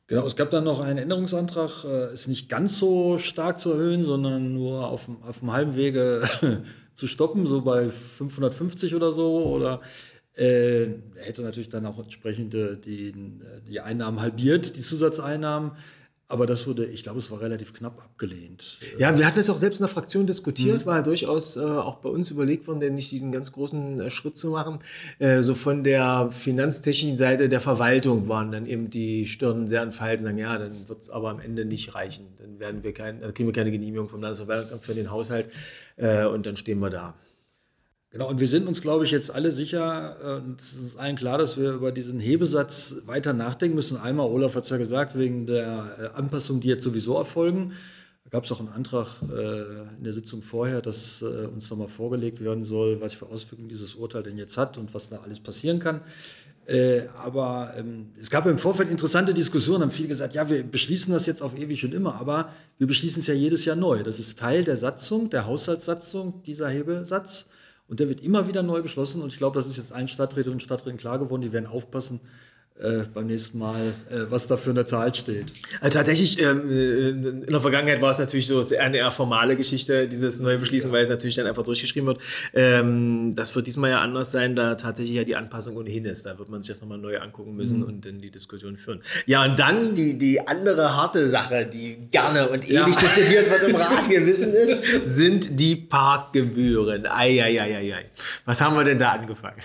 Genau, 0.08 0.26
es 0.26 0.36
gab 0.36 0.52
dann 0.52 0.66
noch 0.66 0.82
einen 0.82 0.98
Änderungsantrag, 0.98 1.86
äh, 1.86 2.14
es 2.14 2.28
nicht 2.28 2.50
ganz 2.50 2.78
so 2.78 3.20
stark 3.20 3.62
zu 3.62 3.72
erhöhen, 3.72 4.04
sondern 4.04 4.54
nur 4.54 4.90
auf, 4.90 5.10
auf 5.22 5.40
dem 5.40 5.54
halben 5.54 5.76
Wege 5.76 6.24
zu 6.96 7.08
stoppen, 7.08 7.48
so 7.48 7.62
bei 7.62 7.90
550 7.90 8.96
oder 8.96 9.14
so. 9.14 9.46
Oder 9.46 9.82
äh, 10.34 10.88
hätte 11.16 11.44
natürlich 11.44 11.70
dann 11.70 11.86
auch 11.86 12.00
entsprechend 12.00 12.54
die, 12.54 13.14
die 13.68 13.80
Einnahmen 13.80 14.20
halbiert, 14.20 14.76
die 14.76 14.82
Zusatzeinnahmen. 14.82 15.72
Aber 16.34 16.48
das 16.48 16.66
wurde, 16.66 16.88
ich 16.88 17.04
glaube, 17.04 17.20
es 17.20 17.30
war 17.30 17.42
relativ 17.42 17.76
knapp 17.76 18.02
abgelehnt. 18.04 18.80
Ja, 18.98 19.16
wir 19.16 19.28
hatten 19.28 19.40
es 19.40 19.52
auch 19.52 19.58
selbst 19.58 19.80
in 19.80 19.84
der 19.84 19.94
Fraktion 19.94 20.26
diskutiert, 20.26 20.82
mhm. 20.82 20.86
war 20.88 20.96
ja 20.98 21.02
durchaus 21.04 21.58
äh, 21.58 21.60
auch 21.60 21.98
bei 21.98 22.10
uns 22.10 22.32
überlegt 22.32 22.66
worden, 22.66 22.80
denn 22.80 22.96
nicht 22.96 23.12
diesen 23.12 23.32
ganz 23.32 23.52
großen 23.52 24.02
äh, 24.02 24.10
Schritt 24.10 24.36
zu 24.36 24.50
machen. 24.50 24.80
Äh, 25.20 25.44
so 25.44 25.54
von 25.54 25.84
der 25.84 26.30
finanztechnischen 26.32 27.18
Seite 27.18 27.50
der 27.50 27.62
Verwaltung 27.62 28.28
waren 28.30 28.52
dann 28.52 28.66
eben 28.66 28.90
die 28.90 29.28
Stirnen 29.28 29.68
sehr 29.68 29.84
entfalten, 29.84 30.26
sagen, 30.26 30.40
ja, 30.40 30.58
dann 30.58 30.72
wird 30.88 31.02
es 31.02 31.12
aber 31.12 31.30
am 31.30 31.40
Ende 31.40 31.66
nicht 31.66 31.94
reichen. 31.94 32.26
Dann 32.38 32.60
werden 32.60 32.84
wir 32.84 32.96
kein, 32.96 33.22
kriegen 33.36 33.48
wir 33.48 33.54
keine 33.54 33.70
Genehmigung 33.70 34.10
vom 34.10 34.20
Landesverwaltungsamt 34.20 34.84
für 34.84 34.96
den 34.96 35.12
Haushalt 35.12 35.52
äh, 35.98 36.26
und 36.26 36.48
dann 36.48 36.58
stehen 36.58 36.80
wir 36.80 36.90
da. 36.90 37.14
Genau, 38.14 38.30
und 38.30 38.40
wir 38.40 38.48
sind 38.48 38.68
uns, 38.68 38.84
glaube 38.84 39.06
ich, 39.06 39.12
jetzt 39.12 39.32
alle 39.32 39.52
sicher, 39.52 40.42
äh, 40.46 40.52
es 40.60 40.74
ist 40.74 40.98
allen 40.98 41.16
klar, 41.16 41.40
dass 41.40 41.58
wir 41.58 41.72
über 41.72 41.92
diesen 41.92 42.20
Hebesatz 42.20 42.98
weiter 43.08 43.34
nachdenken 43.34 43.74
müssen. 43.74 43.98
Einmal, 43.98 44.28
Olaf 44.28 44.56
hat 44.56 44.66
es 44.66 44.70
ja 44.70 44.78
gesagt, 44.78 45.18
wegen 45.18 45.48
der 45.48 45.98
äh, 46.00 46.16
Anpassungen, 46.16 46.62
die 46.62 46.68
jetzt 46.68 46.84
sowieso 46.84 47.18
erfolgen. 47.18 47.74
Da 48.24 48.30
gab 48.30 48.44
es 48.44 48.52
auch 48.52 48.60
einen 48.60 48.70
Antrag 48.70 49.20
äh, 49.24 49.62
in 49.98 50.04
der 50.04 50.14
Sitzung 50.14 50.44
vorher, 50.44 50.80
dass 50.84 51.24
uns 51.24 51.68
nochmal 51.72 51.88
vorgelegt 51.88 52.40
werden 52.44 52.64
soll, 52.64 53.02
was 53.02 53.16
für 53.16 53.26
Auswirkungen 53.26 53.68
dieses 53.68 53.96
Urteil 53.96 54.22
denn 54.22 54.38
jetzt 54.38 54.58
hat 54.58 54.78
und 54.78 54.94
was 54.94 55.10
da 55.10 55.22
alles 55.24 55.40
passieren 55.40 55.80
kann. 55.80 56.02
aber 57.18 57.74
ähm, 57.76 58.12
es 58.22 58.30
gab 58.30 58.46
im 58.46 58.60
Vorfeld 58.60 58.92
interessante 58.92 59.34
Diskussionen, 59.34 59.82
haben 59.82 59.92
viele 59.92 60.10
gesagt, 60.10 60.36
ja, 60.36 60.48
wir 60.48 60.64
beschließen 60.64 61.12
das 61.12 61.26
jetzt 61.26 61.42
auf 61.42 61.58
ewig 61.58 61.84
und 61.84 61.96
immer, 61.96 62.14
aber 62.16 62.54
wir 62.78 62.86
beschließen 62.86 63.22
es 63.22 63.28
ja 63.28 63.34
jedes 63.34 63.66
Jahr 63.66 63.76
neu. 63.76 64.04
Das 64.04 64.20
ist 64.20 64.38
Teil 64.38 64.64
der 64.64 64.78
Satzung, 64.78 65.32
der 65.32 65.48
Haushaltssatzung, 65.48 66.44
dieser 66.44 66.70
Hebesatz. 66.70 67.48
Und 67.88 68.00
der 68.00 68.10
wird 68.10 68.22
immer 68.22 68.48
wieder 68.48 68.64
neu 68.64 68.82
beschlossen. 68.82 69.22
Und 69.22 69.32
ich 69.32 69.38
glaube, 69.38 69.58
das 69.58 69.68
ist 69.68 69.78
jetzt 69.78 69.92
allen 69.92 70.08
Stadträtinnen 70.08 70.56
und 70.56 70.64
Stadträten 70.64 70.98
klar 70.98 71.20
geworden. 71.20 71.42
Die 71.42 71.52
werden 71.52 71.68
aufpassen, 71.68 72.22
äh, 72.80 73.04
beim 73.14 73.28
nächsten 73.28 73.60
Mal, 73.60 73.94
äh, 74.10 74.26
was 74.30 74.48
da 74.48 74.58
für 74.58 74.72
eine 74.72 74.86
Zahl 74.86 75.14
steht. 75.14 75.54
Also 75.80 76.00
tatsächlich, 76.00 76.42
ähm, 76.42 76.70
äh, 76.72 77.10
in 77.10 77.46
der 77.48 77.62
Vergangenheit 77.62 78.02
war 78.02 78.10
es 78.10 78.18
natürlich 78.18 78.48
so 78.48 78.64
eine 78.80 78.98
eher 78.98 79.12
formale 79.12 79.56
Geschichte, 79.56 80.08
dieses 80.08 80.40
neue 80.40 80.58
Beschließen, 80.58 80.92
weil 80.92 81.04
es 81.04 81.10
natürlich 81.10 81.36
dann 81.36 81.46
einfach 81.46 81.64
durchgeschrieben 81.64 82.08
wird. 82.08 82.22
Ähm, 82.54 83.36
das 83.36 83.56
wird 83.56 83.68
diesmal 83.68 83.92
ja 83.92 84.02
anders 84.02 84.32
sein, 84.32 84.56
da 84.56 84.74
tatsächlich 84.74 85.16
ja 85.16 85.24
die 85.24 85.36
Anpassung 85.36 85.78
ohnehin 85.78 86.06
ist. 86.06 86.26
Da 86.26 86.40
wird 86.40 86.50
man 86.50 86.64
sich 86.64 86.70
das 86.74 86.82
nochmal 86.82 86.98
neu 86.98 87.20
angucken 87.20 87.56
müssen 87.56 87.78
mhm. 87.78 87.84
und 87.84 88.06
dann 88.06 88.22
die 88.22 88.32
Diskussion 88.32 88.76
führen. 88.78 89.02
Ja, 89.28 89.46
und 89.46 89.60
dann 89.60 89.94
die, 89.94 90.18
die 90.18 90.46
andere 90.48 90.96
harte 90.96 91.30
Sache, 91.30 91.68
die 91.72 91.98
gerne 92.10 92.50
und 92.50 92.66
ewig 92.66 92.74
ja. 92.74 92.86
diskutiert 92.86 93.52
wird 93.52 93.70
im 93.70 93.76
Rat, 93.76 94.10
wir 94.10 94.26
wissen 94.26 94.52
es, 94.52 94.82
sind 95.06 95.60
die 95.60 95.76
Parkgebühren. 95.76 97.06
Eieieiei. 97.06 98.06
Was 98.46 98.62
haben 98.62 98.76
wir 98.76 98.84
denn 98.84 98.98
da 98.98 99.12
angefangen? 99.12 99.62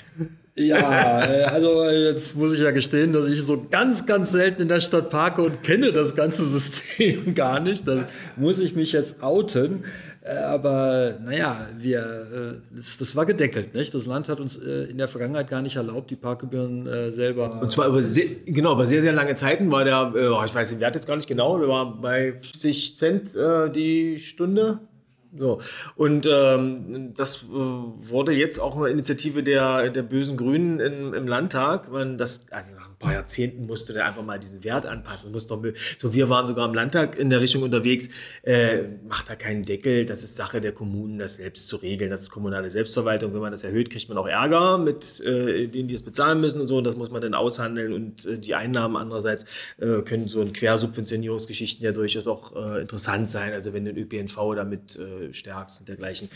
Ja, 0.59 1.25
äh, 1.25 1.45
also 1.45 1.83
äh, 1.85 2.09
jetzt 2.09 2.37
muss 2.37 2.53
ich 2.53 2.61
ja 2.61 2.73
gestehen, 2.73 3.13
dass 3.13 3.29
ich 3.29 3.43
so 3.43 3.67
ganz, 3.71 4.07
ganz 4.07 4.33
selten 4.33 4.63
in 4.63 4.69
der 4.69 4.81
Stadt 4.81 5.09
parke 5.09 5.43
und 5.43 5.63
kenne 5.63 5.93
das 5.93 6.17
ganze 6.17 6.45
System 6.45 7.35
gar 7.35 7.61
nicht. 7.61 7.87
Da 7.87 8.05
muss 8.37 8.59
ich 8.59 8.75
mich 8.75 8.91
jetzt 8.91 9.23
outen. 9.23 9.85
Äh, 10.23 10.33
aber 10.33 11.17
naja, 11.25 11.69
wir, 11.79 12.61
das, 12.75 12.99
das 12.99 13.15
war 13.15 13.25
gedeckelt. 13.25 13.73
Nicht? 13.75 13.95
Das 13.95 14.07
Land 14.07 14.29
hat 14.29 14.41
uns 14.41 14.57
in 14.57 14.99
der 14.99 15.07
Vergangenheit 15.07 15.49
gar 15.49 15.63
nicht 15.63 15.77
erlaubt, 15.77 16.11
die 16.11 16.17
Parkgebühren 16.17 17.13
selber. 17.13 17.61
Und 17.63 17.71
zwar 17.71 17.87
über 17.87 18.03
sehr, 18.03 18.27
genau, 18.45 18.73
über 18.73 18.85
sehr, 18.85 19.01
sehr 19.01 19.13
lange 19.13 19.37
Zeiten 19.37 19.71
war 19.71 19.85
der, 19.85 20.13
ich 20.45 20.55
weiß 20.55 20.71
den 20.71 20.81
Wert 20.81 20.97
jetzt 20.97 21.07
gar 21.07 21.17
nicht 21.17 21.29
genau, 21.29 21.61
war 21.69 22.01
bei 22.01 22.33
50 22.33 22.97
Cent 22.97 23.31
die 23.75 24.19
Stunde. 24.19 24.81
So. 25.37 25.61
Und 25.97 26.27
ähm, 26.31 27.13
das 27.15 27.43
äh, 27.43 27.47
wurde 27.49 28.33
jetzt 28.33 28.59
auch 28.61 28.77
eine 28.77 28.89
Initiative 28.89 29.43
der, 29.43 29.91
der 29.91 30.03
bösen 30.03 30.37
Grünen 30.37 30.81
im, 30.81 31.13
im 31.13 31.29
Landtag. 31.29 31.93
Man 31.93 32.17
das, 32.17 32.47
also 32.51 32.73
nach 32.75 32.89
ein 32.89 32.97
paar 32.99 33.13
Jahrzehnten 33.13 33.67
musste 33.67 33.93
der 33.93 34.07
einfach 34.07 34.25
mal 34.25 34.39
diesen 34.39 34.65
Wert 34.65 34.87
anpassen. 34.87 35.31
Muss 35.33 35.47
doch, 35.47 35.63
so, 35.99 36.15
wir 36.15 36.31
waren 36.31 36.47
sogar 36.47 36.67
im 36.67 36.75
Landtag 36.75 37.19
in 37.19 37.29
der 37.29 37.41
Richtung 37.41 37.63
unterwegs. 37.63 38.09
Äh, 38.43 38.85
macht 39.07 39.29
da 39.29 39.35
keinen 39.35 39.65
Deckel. 39.65 40.07
Das 40.07 40.25
ist 40.25 40.37
Sache 40.37 40.63
der 40.63 40.73
Kommunen, 40.73 41.19
das 41.19 41.35
selbst 41.35 41.69
zu 41.69 41.77
regeln. 41.77 42.11
Das 42.11 42.23
ist 42.23 42.31
kommunale 42.31 42.71
Selbstverwaltung. 42.71 43.35
Wenn 43.35 43.41
man 43.41 43.51
das 43.51 43.65
erhöht, 43.65 43.91
kriegt 43.91 44.09
man 44.09 44.17
auch 44.17 44.29
Ärger 44.29 44.79
mit 44.79 45.21
äh, 45.21 45.67
denen, 45.67 45.89
die 45.89 45.95
es 45.95 46.03
bezahlen 46.03 46.41
müssen 46.41 46.61
und 46.61 46.69
so. 46.69 46.79
Und 46.79 46.85
das 46.85 46.97
muss 46.97 47.11
man 47.11 47.21
dann 47.21 47.35
aushandeln. 47.35 47.93
Und 47.93 48.25
äh, 48.25 48.39
die 48.39 48.55
Einnahmen 48.55 48.97
andererseits 48.97 49.45
äh, 49.79 50.01
können 50.03 50.27
so 50.27 50.41
ein 50.41 50.55
Quersubventionierungsgeschichten 50.55 51.85
ja 51.85 51.93
durchaus 51.93 52.27
auch 52.27 52.57
äh, 52.57 52.81
interessant 52.81 53.29
sein. 53.29 53.53
Also 53.53 53.75
wenn 53.75 53.85
den 53.85 53.99
ÖPNV 53.99 54.55
damit 54.55 54.99
stärkst 55.33 55.81
und 55.81 55.89
dergleichen. 55.89 56.29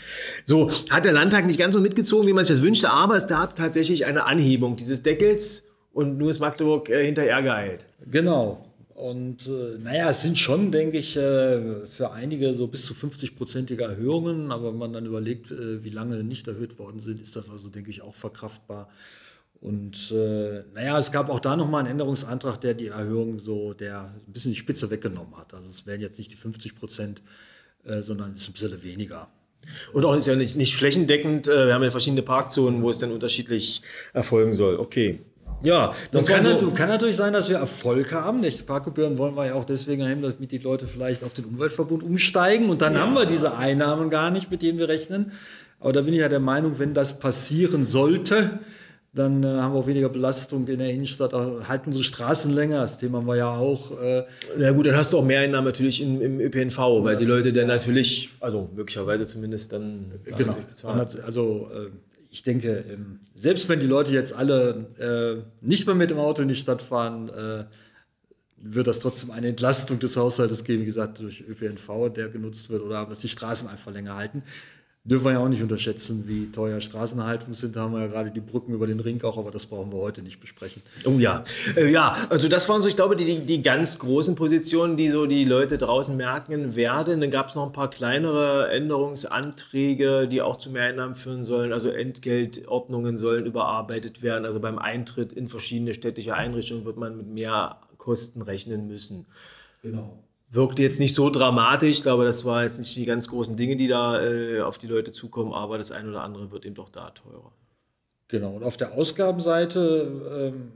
So, 0.45 0.71
hat 0.89 1.05
der 1.05 1.13
Landtag 1.13 1.45
nicht 1.45 1.59
ganz 1.59 1.75
so 1.75 1.81
mitgezogen, 1.81 2.27
wie 2.27 2.33
man 2.33 2.45
sich 2.45 2.55
das 2.55 2.63
wünschte, 2.63 2.89
aber 2.91 3.15
es 3.15 3.27
gab 3.27 3.55
tatsächlich 3.55 4.05
eine 4.05 4.25
Anhebung 4.25 4.75
dieses 4.75 5.03
Deckels 5.03 5.69
und 5.93 6.17
nun 6.17 6.29
ist 6.29 6.39
Magdeburg 6.39 6.89
äh, 6.89 7.05
hinterher 7.05 7.41
geeilt. 7.41 7.85
Genau. 8.09 8.65
Und 8.95 9.47
äh, 9.47 9.79
naja, 9.79 10.09
es 10.09 10.21
sind 10.21 10.37
schon, 10.37 10.71
denke 10.71 10.97
ich, 10.97 11.17
äh, 11.17 11.85
für 11.87 12.11
einige 12.11 12.53
so 12.53 12.67
bis 12.67 12.85
zu 12.85 12.93
50-prozentige 12.93 13.81
Erhöhungen, 13.81 14.51
aber 14.51 14.71
wenn 14.71 14.77
man 14.77 14.93
dann 14.93 15.05
überlegt, 15.05 15.51
äh, 15.51 15.83
wie 15.83 15.89
lange 15.89 16.23
nicht 16.23 16.47
erhöht 16.47 16.77
worden 16.77 16.99
sind, 16.99 17.19
ist 17.19 17.35
das 17.35 17.49
also, 17.49 17.69
denke 17.69 17.89
ich, 17.89 18.01
auch 18.01 18.13
verkraftbar. 18.13 18.89
Und 19.59 20.11
äh, 20.11 20.63
naja, 20.73 20.97
es 20.97 21.11
gab 21.11 21.29
auch 21.29 21.39
da 21.39 21.55
nochmal 21.55 21.79
einen 21.79 21.91
Änderungsantrag, 21.91 22.59
der 22.59 22.73
die 22.73 22.87
Erhöhung 22.87 23.39
so, 23.39 23.73
der 23.73 24.13
ein 24.27 24.33
bisschen 24.33 24.51
die 24.51 24.57
Spitze 24.57 24.89
weggenommen 24.91 25.37
hat. 25.37 25.53
Also 25.53 25.69
es 25.69 25.85
wären 25.85 26.01
jetzt 26.01 26.17
nicht 26.17 26.31
die 26.31 26.35
50 26.35 26.75
Prozent, 26.75 27.21
äh, 27.85 28.01
sondern 28.01 28.33
es 28.33 28.41
ist 28.41 28.49
ein 28.49 28.53
bisschen 28.53 28.83
weniger. 28.83 29.27
Und 29.93 30.05
auch 30.05 30.15
ist 30.15 30.27
ja 30.27 30.35
nicht, 30.35 30.55
nicht 30.55 30.75
flächendeckend. 30.75 31.47
äh, 31.47 31.67
Wir 31.67 31.73
haben 31.73 31.83
ja 31.83 31.91
verschiedene 31.91 32.21
Parkzonen, 32.21 32.81
wo 32.81 32.89
es 32.89 32.99
dann 32.99 33.11
unterschiedlich 33.11 33.81
erfolgen 34.13 34.53
soll. 34.53 34.77
Okay. 34.77 35.19
Ja, 35.61 35.95
Das 36.11 36.25
kann, 36.25 36.43
so, 36.59 36.71
kann 36.71 36.89
natürlich 36.89 37.15
sein, 37.15 37.31
dass 37.31 37.47
wir 37.47 37.55
Erfolg 37.55 38.11
haben. 38.11 38.41
Nicht? 38.41 38.67
Parkgebühren 38.67 39.17
wollen 39.17 39.35
wir 39.35 39.45
ja 39.45 39.53
auch 39.53 39.63
deswegen 39.63 40.03
haben, 40.03 40.21
damit 40.21 40.51
die 40.51 40.57
Leute 40.57 40.87
vielleicht 40.87 41.23
auf 41.23 41.33
den 41.33 41.45
Umweltverbund 41.45 42.03
umsteigen. 42.03 42.69
Und 42.69 42.81
dann 42.81 42.99
haben 42.99 43.13
wir 43.13 43.25
diese 43.25 43.55
Einnahmen 43.55 44.09
gar 44.09 44.29
nicht, 44.29 44.51
mit 44.51 44.61
denen 44.61 44.77
wir 44.77 44.89
rechnen. 44.89 45.31
Aber 45.79 45.93
da 45.93 46.01
bin 46.01 46.13
ich 46.13 46.19
ja 46.19 46.27
der 46.27 46.41
Meinung, 46.41 46.79
wenn 46.79 46.93
das 46.93 47.19
passieren 47.19 47.85
sollte, 47.85 48.59
dann 49.15 49.43
äh, 49.43 49.47
haben 49.47 49.73
wir 49.73 49.79
auch 49.79 49.87
weniger 49.87 50.09
Belastung 50.09 50.67
in 50.67 50.79
der 50.79 50.89
Innenstadt, 50.89 51.33
halten 51.33 51.87
unsere 51.87 52.03
Straßen 52.03 52.51
länger. 52.51 52.81
Das 52.81 52.97
Thema 52.97 53.19
haben 53.19 53.27
wir 53.27 53.35
ja 53.35 53.55
auch. 53.55 53.91
Äh, 54.01 54.23
Na 54.57 54.71
gut, 54.71 54.87
dann 54.87 54.95
hast 54.95 55.13
du 55.13 55.19
auch 55.19 55.23
Mehreinnahmen 55.23 55.65
natürlich 55.65 56.01
im, 56.01 56.19
im 56.19 56.39
ÖPNV, 56.39 56.77
weil 57.03 57.15
die 57.15 57.25
Leute 57.25 57.53
dann 57.53 57.67
natürlich, 57.67 58.31
also 58.39 58.69
möglicherweise 58.75 59.25
zumindest 59.27 59.71
dann 59.71 60.11
da 60.27 60.35
Genau. 60.35 60.53
bezahlen. 60.53 61.07
Also 61.23 61.69
äh, 61.73 61.89
ich 62.31 62.41
denke, 62.41 62.83
ähm, 62.91 63.19
selbst 63.35 63.69
wenn 63.69 63.79
die 63.79 63.85
Leute 63.85 64.11
jetzt 64.11 64.33
alle 64.33 64.87
äh, 64.97 65.65
nicht 65.65 65.85
mehr 65.85 65.95
mit 65.95 66.09
dem 66.09 66.17
Auto 66.17 66.41
in 66.41 66.47
die 66.47 66.55
Stadt 66.55 66.81
fahren, 66.81 67.29
äh, 67.29 67.65
wird 68.65 68.87
das 68.87 68.99
trotzdem 68.99 69.29
eine 69.29 69.49
Entlastung 69.49 69.99
des 69.99 70.17
Haushaltes 70.17 70.63
geben, 70.63 70.81
wie 70.81 70.85
gesagt, 70.87 71.19
durch 71.19 71.43
ÖPNV, 71.47 72.09
der 72.15 72.29
genutzt 72.29 72.69
wird, 72.71 72.81
oder 72.81 73.05
dass 73.05 73.19
die 73.19 73.29
Straßen 73.29 73.69
einfach 73.69 73.91
länger 73.93 74.15
halten. 74.15 74.41
Dürfen 75.05 75.25
wir 75.25 75.31
ja 75.33 75.39
auch 75.39 75.49
nicht 75.49 75.61
unterschätzen, 75.61 76.29
wie 76.29 76.49
teuer 76.49 76.79
Straßenhaltung 76.79 77.53
sind. 77.53 77.75
Da 77.75 77.81
haben 77.81 77.91
wir 77.93 77.99
ja 77.99 78.07
gerade 78.07 78.31
die 78.31 78.39
Brücken 78.39 78.73
über 78.73 78.87
den 78.87 79.01
Ring 79.01 79.21
auch, 79.23 79.37
aber 79.37 79.51
das 79.51 79.65
brauchen 79.65 79.91
wir 79.91 79.99
heute 79.99 80.21
nicht 80.21 80.39
besprechen. 80.39 80.81
Oh 81.03 81.19
ja. 81.19 81.43
Äh, 81.75 81.91
ja, 81.91 82.15
also 82.29 82.47
das 82.47 82.69
waren 82.69 82.81
so, 82.81 82.87
ich 82.87 82.95
glaube, 82.95 83.17
die, 83.17 83.25
die, 83.25 83.39
die 83.39 83.61
ganz 83.61 83.99
großen 83.99 84.35
Positionen, 84.35 84.95
die 84.95 85.09
so 85.09 85.25
die 85.25 85.43
Leute 85.43 85.77
draußen 85.77 86.15
merken 86.15 86.77
werden. 86.77 87.19
Dann 87.19 87.31
gab 87.31 87.49
es 87.49 87.55
noch 87.55 87.65
ein 87.65 87.73
paar 87.73 87.89
kleinere 87.89 88.69
Änderungsanträge, 88.69 90.29
die 90.29 90.41
auch 90.41 90.55
zu 90.55 90.69
Mehreinnahmen 90.69 91.15
führen 91.15 91.43
sollen. 91.43 91.73
Also 91.73 91.89
Entgeltordnungen 91.89 93.17
sollen 93.17 93.45
überarbeitet 93.45 94.21
werden. 94.21 94.45
Also 94.45 94.61
beim 94.61 94.79
Eintritt 94.79 95.33
in 95.33 95.49
verschiedene 95.49 95.93
städtische 95.93 96.35
Einrichtungen 96.35 96.85
wird 96.85 96.95
man 96.95 97.17
mit 97.17 97.27
mehr 97.27 97.75
Kosten 97.97 98.41
rechnen 98.41 98.87
müssen. 98.87 99.25
Genau. 99.81 100.23
Wirkte 100.53 100.83
jetzt 100.83 100.99
nicht 100.99 101.15
so 101.15 101.29
dramatisch. 101.29 101.89
Ich 101.89 102.03
glaube, 102.03 102.25
das 102.25 102.45
war 102.45 102.63
jetzt 102.63 102.77
nicht 102.77 102.95
die 102.95 103.05
ganz 103.05 103.27
großen 103.27 103.55
Dinge, 103.55 103.75
die 103.75 103.87
da 103.87 104.21
äh, 104.21 104.61
auf 104.61 104.77
die 104.77 104.87
Leute 104.87 105.11
zukommen, 105.11 105.51
aber 105.51 105.77
das 105.77 105.91
eine 105.91 106.09
oder 106.09 106.21
andere 106.21 106.51
wird 106.51 106.65
eben 106.65 106.75
doch 106.75 106.89
da 106.89 107.09
teurer. 107.09 107.51
Genau. 108.27 108.53
Und 108.53 108.63
auf 108.63 108.77
der 108.77 108.93
Ausgabenseite 108.93 110.53
ähm, 110.53 110.71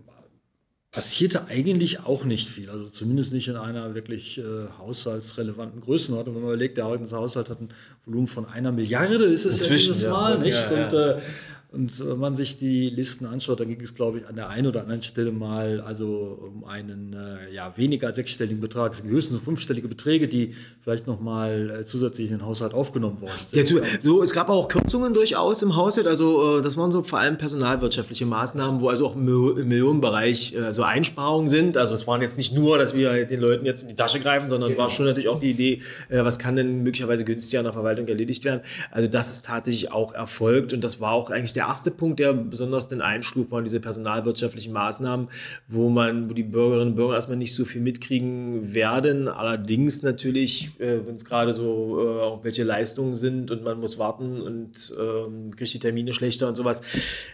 passierte 0.92 1.46
eigentlich 1.48 2.06
auch 2.06 2.24
nicht 2.24 2.48
viel. 2.50 2.70
Also 2.70 2.88
zumindest 2.88 3.34
nicht 3.34 3.48
in 3.48 3.56
einer 3.56 3.94
wirklich 3.94 4.40
äh, 4.40 4.44
haushaltsrelevanten 4.80 5.82
Größenordnung. 5.82 6.36
Wenn 6.36 6.42
man 6.42 6.52
überlegt, 6.54 6.78
der 6.78 6.88
heutige 6.88 7.12
Haushalt 7.12 7.50
hat 7.50 7.62
ein 7.62 7.70
Volumen 8.06 8.28
von 8.28 8.48
einer 8.48 8.72
Milliarde, 8.72 9.26
ist 9.26 9.46
es 9.46 9.58
ja 9.58 9.64
Inzwischen, 9.64 9.88
dieses 9.88 10.02
ja. 10.04 10.12
Mal, 10.12 10.40
nicht? 10.40 10.54
Ja, 10.54 10.74
ja. 10.74 10.86
Und, 10.86 10.94
äh, 10.94 11.22
und 11.72 12.08
wenn 12.08 12.18
man 12.18 12.36
sich 12.36 12.60
die 12.60 12.90
Listen 12.90 13.26
anschaut, 13.26 13.60
dann 13.60 13.68
ging 13.68 13.82
es, 13.82 13.94
glaube 13.94 14.20
ich, 14.20 14.28
an 14.28 14.36
der 14.36 14.48
einen 14.50 14.68
oder 14.68 14.82
anderen 14.82 15.02
Stelle 15.02 15.32
mal 15.32 15.82
also 15.82 16.40
um 16.54 16.64
einen 16.64 17.14
äh, 17.14 17.54
ja, 17.54 17.76
weniger 17.76 18.08
als 18.08 18.16
sechsstelligen 18.16 18.62
Betrag. 18.62 18.94
Es 18.94 19.00
sind 19.00 19.10
höchstens 19.10 19.42
fünfstellige 19.42 19.90
Beträge, 19.90 20.30
die 20.30 20.56
vielleicht 20.82 21.08
nochmal 21.08 21.70
äh, 21.82 21.84
zusätzlich 21.84 22.32
in 22.32 22.38
den 22.38 22.46
Haushalt 22.46 22.74
aufgenommen 22.74 23.20
worden 23.20 23.34
sind. 23.46 23.70
Ja, 23.70 23.84
so, 24.02 24.24
es 24.24 24.32
gab 24.32 24.48
auch 24.50 24.70
Kürzungen 24.70 25.14
durchaus 25.14 25.62
im 25.62 25.76
Haushalt. 25.76 26.08
Also 26.08 26.60
äh, 26.60 26.62
das 26.62 26.78
waren 26.78 26.90
so 26.90 27.04
vor 27.04 27.20
allem 27.20 27.38
personalwirtschaftliche 27.38 28.26
Maßnahmen, 28.26 28.80
wo 28.80 28.88
also 28.88 29.06
auch 29.06 29.16
im 29.16 29.26
Mil- 29.26 29.60
im 29.60 29.68
Millionenbereich 29.68 30.56
äh, 30.56 30.72
so 30.72 30.84
Einsparungen 30.84 31.50
sind. 31.50 31.76
Also 31.76 31.94
es 31.96 32.08
waren 32.08 32.22
jetzt 32.22 32.38
nicht 32.38 32.54
nur, 32.54 32.78
dass 32.78 32.96
wir 32.96 33.26
den 33.26 33.42
Leuten 33.42 33.66
jetzt 33.66 33.84
in 33.84 33.90
die 33.90 33.96
Tasche 33.96 34.22
greifen, 34.22 34.48
sondern 34.48 34.78
war 34.78 34.90
schon 34.90 35.06
natürlich 35.06 35.28
auch 35.28 35.40
die 35.40 35.52
Idee, 35.52 35.82
äh, 36.08 36.24
was 36.24 36.40
kann 36.40 36.56
denn 36.56 36.84
möglicherweise 36.84 37.26
günstiger 37.26 37.60
in 37.60 37.66
der 37.66 37.74
Verwaltung 37.74 38.08
erledigt 38.08 38.46
werden. 38.46 38.62
Also 38.92 39.10
das 39.10 39.30
ist 39.32 39.44
tatsächlich 39.44 39.92
auch 39.92 40.14
erfolgt 40.14 40.72
und 40.72 40.82
das 40.84 41.02
war 41.02 41.12
auch 41.12 41.30
eigentlich 41.30 41.57
der 41.58 41.66
erste 41.66 41.90
Punkt, 41.90 42.20
der 42.20 42.34
besonders 42.34 42.88
den 42.88 43.02
einschlug, 43.02 43.50
waren 43.50 43.64
diese 43.64 43.80
personalwirtschaftlichen 43.80 44.72
Maßnahmen, 44.74 45.28
wo 45.68 45.90
man, 45.90 46.30
wo 46.30 46.34
die 46.34 46.44
Bürgerinnen 46.44 46.90
und 46.90 46.96
Bürger 46.96 47.16
erstmal 47.16 47.38
nicht 47.38 47.56
so 47.56 47.66
viel 47.66 47.82
mitkriegen 47.82 48.76
werden. 48.76 49.28
Allerdings 49.28 50.04
natürlich, 50.04 50.80
äh, 50.80 51.06
wenn 51.06 51.16
es 51.16 51.26
gerade 51.26 51.54
so 51.54 52.00
äh, 52.00 52.44
welche 52.44 52.64
Leistungen 52.64 53.16
sind 53.16 53.50
und 53.50 53.64
man 53.64 53.80
muss 53.80 53.98
warten 53.98 54.40
und 54.40 54.96
ähm, 55.00 55.56
kriegt 55.56 55.74
die 55.74 55.80
Termine 55.80 56.14
schlechter 56.14 56.48
und 56.48 56.56
sowas. 56.56 56.82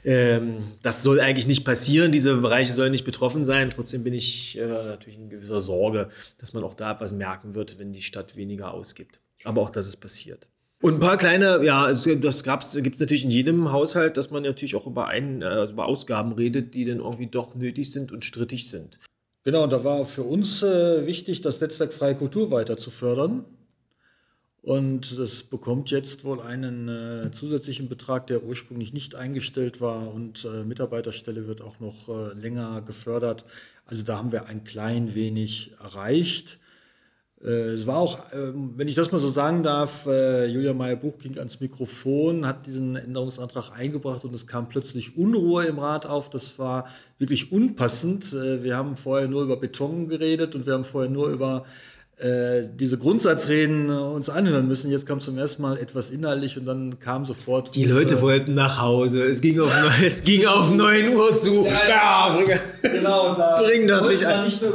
Ähm, 0.05 0.59
das 0.81 1.03
soll 1.03 1.19
eigentlich 1.19 1.47
nicht 1.47 1.65
passieren. 1.65 2.13
Diese 2.13 2.37
Bereiche 2.37 2.71
sollen 2.71 2.91
nicht 2.91 3.05
betroffen 3.05 3.43
sein. 3.43 3.71
Trotzdem 3.71 4.05
bin 4.05 4.13
ich 4.13 4.57
äh, 4.57 4.65
natürlich 4.65 5.19
in 5.19 5.29
gewisser 5.29 5.59
Sorge, 5.59 6.07
dass 6.37 6.53
man 6.53 6.63
auch 6.63 6.75
da 6.75 6.93
etwas 6.93 7.11
merken 7.11 7.55
wird, 7.55 7.77
wenn 7.77 7.91
die 7.91 8.01
Stadt 8.01 8.37
weniger 8.37 8.73
ausgibt. 8.73 9.19
Aber 9.43 9.61
auch 9.61 9.69
das 9.69 9.85
ist 9.87 9.97
passiert. 9.97 10.47
Und 10.83 10.95
ein 10.95 10.99
paar 10.99 11.15
kleine, 11.15 11.63
ja, 11.63 11.87
das 11.87 12.43
gibt 12.43 12.63
es 12.65 12.99
natürlich 12.99 13.23
in 13.23 13.31
jedem 13.31 13.71
Haushalt, 13.71 14.17
dass 14.17 14.31
man 14.31 14.43
natürlich 14.43 14.75
auch 14.75 14.85
über, 14.85 15.07
ein, 15.07 15.41
äh, 15.41 15.45
also 15.45 15.71
über 15.71 15.85
Ausgaben 15.85 16.33
redet, 16.33 16.75
die 16.75 16.83
dann 16.83 16.97
irgendwie 16.97 17.27
doch 17.27 17.55
nötig 17.55 17.89
sind 17.93 18.11
und 18.11 18.25
strittig 18.25 18.69
sind. 18.69 18.99
Genau, 19.45 19.63
und 19.63 19.69
da 19.69 19.85
war 19.85 20.03
für 20.03 20.23
uns 20.23 20.61
äh, 20.61 21.07
wichtig, 21.07 21.39
das 21.39 21.61
Netzwerk 21.61 21.93
Freie 21.93 22.15
Kultur 22.15 22.51
weiter 22.51 22.75
zu 22.75 22.91
fördern. 22.91 23.45
Und 24.61 25.17
das 25.17 25.43
bekommt 25.43 25.89
jetzt 25.89 26.25
wohl 26.25 26.41
einen 26.41 26.89
äh, 26.89 27.31
zusätzlichen 27.31 27.87
Betrag, 27.87 28.27
der 28.27 28.43
ursprünglich 28.43 28.91
nicht 28.91 29.15
eingestellt 29.15 29.79
war. 29.79 30.13
Und 30.13 30.43
äh, 30.43 30.65
Mitarbeiterstelle 30.65 31.47
wird 31.47 31.61
auch 31.61 31.79
noch 31.79 32.09
äh, 32.09 32.33
länger 32.33 32.81
gefördert. 32.81 33.45
Also 33.85 34.03
da 34.03 34.17
haben 34.17 34.33
wir 34.33 34.47
ein 34.47 34.65
klein 34.65 35.15
wenig 35.15 35.75
erreicht. 35.81 36.59
Äh, 37.43 37.73
Es 37.73 37.85
war 37.87 37.97
auch, 37.97 38.19
ähm, 38.33 38.73
wenn 38.77 38.87
ich 38.87 38.95
das 38.95 39.11
mal 39.11 39.19
so 39.19 39.29
sagen 39.29 39.63
darf, 39.63 40.05
äh, 40.05 40.45
Julia 40.45 40.73
Meyer-Buch 40.73 41.17
ging 41.17 41.37
ans 41.37 41.59
Mikrofon, 41.59 42.45
hat 42.45 42.65
diesen 42.65 42.95
Änderungsantrag 42.95 43.71
eingebracht 43.77 44.23
und 44.25 44.33
es 44.33 44.47
kam 44.47 44.69
plötzlich 44.69 45.17
Unruhe 45.17 45.65
im 45.65 45.79
Rat 45.79 46.05
auf. 46.05 46.29
Das 46.29 46.57
war 46.59 46.87
wirklich 47.17 47.51
unpassend. 47.51 48.33
Äh, 48.33 48.63
Wir 48.63 48.77
haben 48.77 48.95
vorher 48.95 49.27
nur 49.27 49.43
über 49.43 49.57
Beton 49.57 50.07
geredet 50.07 50.55
und 50.55 50.65
wir 50.65 50.73
haben 50.73 50.85
vorher 50.85 51.11
nur 51.11 51.27
über 51.29 51.65
äh, 52.23 52.69
diese 52.73 52.97
Grundsatzreden 52.97 53.89
äh, 53.89 53.91
uns 53.91 54.29
anhören 54.29 54.67
müssen. 54.67 54.89
Jetzt 54.91 55.05
kam 55.05 55.19
zum 55.19 55.37
ersten 55.37 55.61
Mal 55.61 55.77
etwas 55.77 56.09
inhaltlich 56.09 56.57
und 56.57 56.65
dann 56.65 56.97
kam 56.99 57.25
sofort. 57.25 57.75
Die 57.75 57.83
Leute 57.83 58.21
wollten 58.21 58.53
nach 58.53 58.79
Hause. 58.79 59.23
Es 59.25 59.41
ging 59.41 59.59
auf, 59.59 59.71
es 60.03 60.23
ging 60.23 60.45
auf 60.45 60.73
9 60.73 61.15
Uhr 61.15 61.35
zu. 61.35 61.67
Ja, 61.89 62.37
bring, 62.37 62.57
Genau, 62.81 63.35
da 63.35 63.61
Bring 63.61 63.87
das 63.87 64.07
nicht 64.07 64.25
an. 64.25 64.45
Nicht 64.45 64.61
nur. 64.61 64.73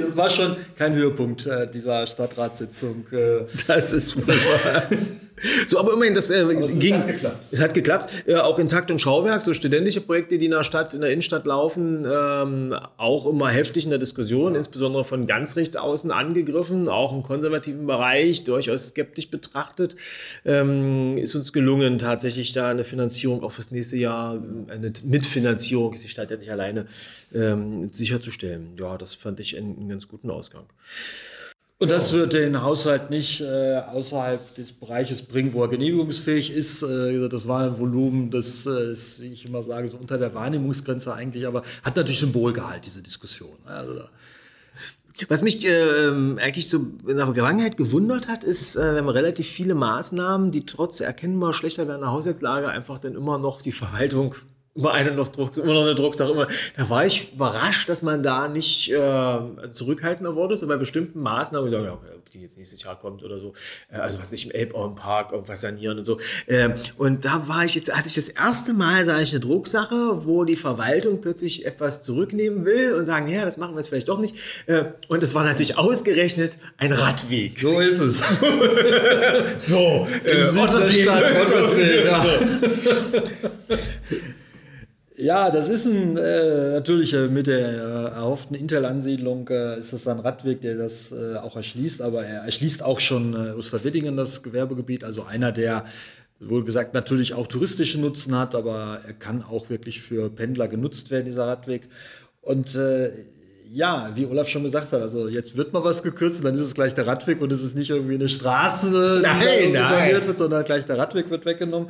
Das 0.00 0.16
war 0.16 0.30
schon 0.30 0.56
kein 0.76 0.94
Höhepunkt 0.94 1.46
äh, 1.46 1.68
dieser 1.70 2.06
Stadtratssitzung. 2.06 3.04
Äh, 3.10 3.40
Das 3.66 3.92
ist 3.92 4.16
wunderbar. 4.16 4.82
So, 5.66 5.78
aber 5.78 5.92
immerhin, 5.92 6.14
das, 6.14 6.30
äh, 6.30 6.42
es 6.42 6.78
ging. 6.78 6.94
hat 6.94 7.06
geklappt. 7.06 7.44
Es 7.50 7.60
hat 7.60 7.74
geklappt. 7.74 8.10
Äh, 8.26 8.36
auch 8.36 8.58
in 8.58 8.68
Takt 8.68 8.90
und 8.90 9.00
Schauwerk, 9.00 9.42
so 9.42 9.52
studentische 9.52 10.00
Projekte, 10.00 10.38
die 10.38 10.46
in 10.46 10.52
der 10.52 10.64
Stadt, 10.64 10.94
in 10.94 11.02
der 11.02 11.10
Innenstadt 11.10 11.44
laufen, 11.44 12.06
ähm, 12.10 12.74
auch 12.96 13.26
immer 13.26 13.50
heftig 13.50 13.84
in 13.84 13.90
der 13.90 13.98
Diskussion, 13.98 14.54
insbesondere 14.54 15.04
von 15.04 15.26
ganz 15.26 15.56
rechts 15.56 15.76
außen 15.76 16.10
angegriffen, 16.10 16.88
auch 16.88 17.12
im 17.12 17.22
konservativen 17.22 17.86
Bereich, 17.86 18.44
durchaus 18.44 18.88
skeptisch 18.88 19.30
betrachtet. 19.30 19.96
Ähm, 20.44 21.18
ist 21.18 21.34
uns 21.34 21.52
gelungen, 21.52 21.98
tatsächlich 21.98 22.52
da 22.52 22.70
eine 22.70 22.84
Finanzierung 22.84 23.42
auch 23.42 23.52
fürs 23.52 23.70
nächste 23.70 23.96
Jahr, 23.96 24.36
äh, 24.68 24.72
eine 24.72 24.92
Mitfinanzierung, 25.04 25.92
ist 25.92 26.04
die 26.04 26.08
Stadt 26.08 26.30
ja 26.30 26.36
nicht 26.38 26.50
alleine, 26.50 26.86
ähm, 27.34 27.88
sicherzustellen. 27.92 28.76
Ja, 28.78 28.96
das 28.96 29.14
fand 29.14 29.40
ich 29.40 29.56
einen, 29.56 29.76
einen 29.76 29.88
ganz 29.90 30.08
guten 30.08 30.30
Ausgang. 30.30 30.64
Und 31.78 31.90
das 31.90 32.14
wird 32.14 32.32
den 32.32 32.62
Haushalt 32.62 33.10
nicht 33.10 33.42
äh, 33.42 33.76
außerhalb 33.76 34.54
des 34.54 34.72
Bereiches 34.72 35.20
bringen, 35.20 35.52
wo 35.52 35.62
er 35.62 35.68
genehmigungsfähig 35.68 36.50
ist. 36.50 36.82
Äh, 36.82 37.28
das 37.28 37.46
Wahlvolumen, 37.46 38.30
das 38.30 38.64
äh, 38.64 38.92
ist, 38.92 39.20
wie 39.20 39.32
ich 39.32 39.44
immer 39.44 39.62
sage, 39.62 39.86
so 39.86 39.98
unter 39.98 40.16
der 40.16 40.34
Wahrnehmungsgrenze 40.34 41.12
eigentlich, 41.12 41.46
aber 41.46 41.62
hat 41.82 41.96
natürlich 41.96 42.20
Symbolgehalt, 42.20 42.86
diese 42.86 43.02
Diskussion. 43.02 43.58
Also 43.66 43.92
da, 43.92 44.08
Was 45.28 45.42
mich 45.42 45.66
äh, 45.66 46.06
ähm, 46.06 46.38
eigentlich 46.40 46.66
so 46.66 46.78
in 47.06 47.18
der 47.18 47.26
Vergangenheit 47.26 47.76
gewundert 47.76 48.26
hat, 48.26 48.42
ist, 48.42 48.76
äh, 48.76 48.94
wenn 48.94 49.04
man 49.04 49.14
relativ 49.14 49.46
viele 49.46 49.74
Maßnahmen, 49.74 50.52
die 50.52 50.64
trotz 50.64 51.00
erkennbar 51.00 51.52
schlechter 51.52 51.86
werdender 51.86 52.10
Haushaltslage 52.10 52.70
einfach 52.70 53.00
dann 53.00 53.14
immer 53.14 53.36
noch 53.36 53.60
die 53.60 53.72
Verwaltung 53.72 54.34
immer 54.76 54.92
eine 54.92 55.12
noch 55.12 55.28
Druck, 55.28 55.56
immer 55.56 55.74
noch 55.74 55.82
eine 55.82 55.94
Drucksache 55.94 56.30
immer. 56.30 56.48
Da 56.76 56.88
war 56.88 57.06
ich 57.06 57.32
überrascht, 57.32 57.88
dass 57.88 58.02
man 58.02 58.22
da 58.22 58.48
nicht 58.48 58.90
äh, 58.90 59.38
zurückhaltender 59.70 60.36
wurde, 60.36 60.56
so 60.56 60.66
bei 60.66 60.76
bestimmten 60.76 61.20
Maßnahmen, 61.20 61.66
ich 61.66 61.72
sage, 61.72 61.86
ja, 61.86 61.92
okay, 61.92 62.08
ob 62.16 62.30
die 62.30 62.42
jetzt 62.42 62.58
nächstes 62.58 62.82
Jahr 62.82 62.98
kommt 62.98 63.22
oder 63.22 63.38
so, 63.38 63.54
äh, 63.90 63.96
also 63.96 64.18
was 64.18 64.32
ich 64.32 64.44
im 64.44 64.52
Elbauenpark 64.52 65.32
irgendwas 65.32 65.60
sanieren 65.60 65.98
und 65.98 66.04
so. 66.04 66.18
Äh, 66.46 66.70
und 66.98 67.24
da 67.24 67.48
war 67.48 67.64
ich 67.64 67.74
jetzt, 67.74 67.94
hatte 67.94 68.08
ich 68.08 68.14
das 68.14 68.28
erste 68.28 68.74
Mal, 68.74 69.04
sage 69.04 69.22
ich, 69.22 69.30
eine 69.30 69.40
Drucksache, 69.40 70.26
wo 70.26 70.44
die 70.44 70.56
Verwaltung 70.56 71.20
plötzlich 71.20 71.64
etwas 71.64 72.02
zurücknehmen 72.02 72.64
will 72.64 72.94
und 72.94 73.06
sagen, 73.06 73.28
ja, 73.28 73.44
das 73.44 73.56
machen 73.56 73.74
wir 73.74 73.78
jetzt 73.78 73.88
vielleicht 73.88 74.08
doch 74.08 74.18
nicht. 74.18 74.36
Äh, 74.66 74.84
und 75.08 75.22
es 75.22 75.34
war 75.34 75.44
natürlich 75.44 75.78
ausgerechnet 75.78 76.58
ein 76.76 76.92
Radweg. 76.92 77.58
so 77.60 77.80
ist 77.80 78.00
es. 78.00 78.22
So, 79.58 80.06
Im 80.24 80.44
Süden 80.44 80.70
der 80.70 80.90
Stadt, 80.90 81.24
Ottersleben, 81.30 82.06
ja. 82.06 82.24
Ja, 85.18 85.50
das 85.50 85.70
ist 85.70 85.86
ein, 85.86 86.18
äh, 86.18 86.72
natürlich 86.72 87.14
äh, 87.14 87.28
mit 87.28 87.46
der 87.46 87.68
äh, 87.68 88.14
erhofften 88.16 88.54
Intel-Ansiedlung 88.54 89.48
äh, 89.48 89.78
ist 89.78 89.94
das 89.94 90.06
ein 90.08 90.18
Radweg, 90.18 90.60
der 90.60 90.76
das 90.76 91.10
äh, 91.10 91.36
auch 91.36 91.56
erschließt, 91.56 92.02
aber 92.02 92.26
er 92.26 92.42
erschließt 92.42 92.82
auch 92.82 93.00
schon 93.00 93.32
äh, 93.32 93.52
Osterweddingen, 93.52 94.16
das 94.16 94.42
Gewerbegebiet, 94.42 95.04
also 95.04 95.22
einer, 95.22 95.52
der 95.52 95.86
wohl 96.38 96.64
gesagt 96.64 96.92
natürlich 96.92 97.32
auch 97.32 97.46
touristische 97.46 97.98
Nutzen 97.98 98.36
hat, 98.36 98.54
aber 98.54 99.00
er 99.06 99.14
kann 99.14 99.42
auch 99.42 99.70
wirklich 99.70 100.02
für 100.02 100.28
Pendler 100.28 100.68
genutzt 100.68 101.10
werden, 101.10 101.24
dieser 101.24 101.46
Radweg. 101.46 101.88
Und 102.42 102.74
äh, 102.74 103.10
ja, 103.72 104.10
wie 104.14 104.26
Olaf 104.26 104.50
schon 104.50 104.64
gesagt 104.64 104.92
hat, 104.92 105.00
also 105.00 105.28
jetzt 105.28 105.56
wird 105.56 105.72
mal 105.72 105.82
was 105.82 106.02
gekürzt, 106.02 106.44
dann 106.44 106.54
ist 106.54 106.60
es 106.60 106.74
gleich 106.74 106.94
der 106.94 107.06
Radweg 107.06 107.40
und 107.40 107.50
es 107.52 107.64
ist 107.64 107.74
nicht 107.74 107.88
irgendwie 107.88 108.16
eine 108.16 108.28
Straße, 108.28 109.20
nein, 109.22 109.40
die 109.66 109.72
nein. 109.72 110.26
wird, 110.26 110.36
sondern 110.36 110.62
gleich 110.64 110.84
der 110.84 110.98
Radweg 110.98 111.30
wird 111.30 111.46
weggenommen. 111.46 111.88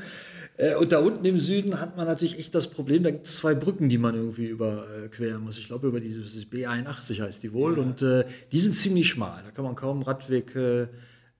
Äh, 0.56 0.76
und 0.76 0.92
da 0.92 0.98
unten 0.98 1.24
im 1.24 1.38
Süden 1.38 1.80
hat 1.80 1.96
man 1.96 2.06
natürlich 2.06 2.38
echt 2.38 2.54
das 2.54 2.68
Problem, 2.68 3.02
da 3.02 3.10
gibt 3.10 3.26
es 3.26 3.36
zwei 3.36 3.54
Brücken, 3.54 3.88
die 3.88 3.98
man 3.98 4.14
irgendwie 4.14 4.46
überqueren 4.46 5.42
muss. 5.42 5.58
Ich 5.58 5.66
glaube, 5.66 5.88
über 5.88 6.00
dieses 6.00 6.46
B81 6.46 7.22
heißt 7.22 7.42
die 7.42 7.52
wohl. 7.52 7.76
Ja. 7.76 7.82
Und 7.82 8.02
äh, 8.02 8.24
die 8.52 8.58
sind 8.58 8.74
ziemlich 8.74 9.08
schmal. 9.08 9.42
Da 9.44 9.50
kann 9.50 9.64
man 9.64 9.74
kaum 9.74 10.02
Radweg 10.02 10.54
äh, 10.56 10.86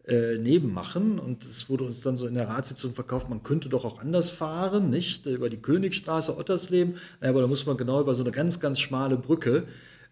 äh, 0.06 0.38
neben 0.38 0.72
machen. 0.72 1.18
Und 1.18 1.44
es 1.44 1.68
wurde 1.68 1.84
uns 1.84 2.00
dann 2.00 2.16
so 2.16 2.26
in 2.26 2.34
der 2.34 2.48
Ratssitzung 2.48 2.94
verkauft, 2.94 3.28
man 3.28 3.42
könnte 3.42 3.68
doch 3.68 3.84
auch 3.84 3.98
anders 4.00 4.30
fahren, 4.30 4.90
nicht? 4.90 5.26
Über 5.26 5.50
die 5.50 5.56
Königstraße, 5.56 6.36
Ottersleben. 6.36 6.96
Aber 7.20 7.40
da 7.40 7.46
muss 7.46 7.66
man 7.66 7.76
genau 7.76 8.00
über 8.00 8.14
so 8.14 8.22
eine 8.22 8.30
ganz, 8.30 8.60
ganz 8.60 8.78
schmale 8.78 9.16
Brücke. 9.16 9.64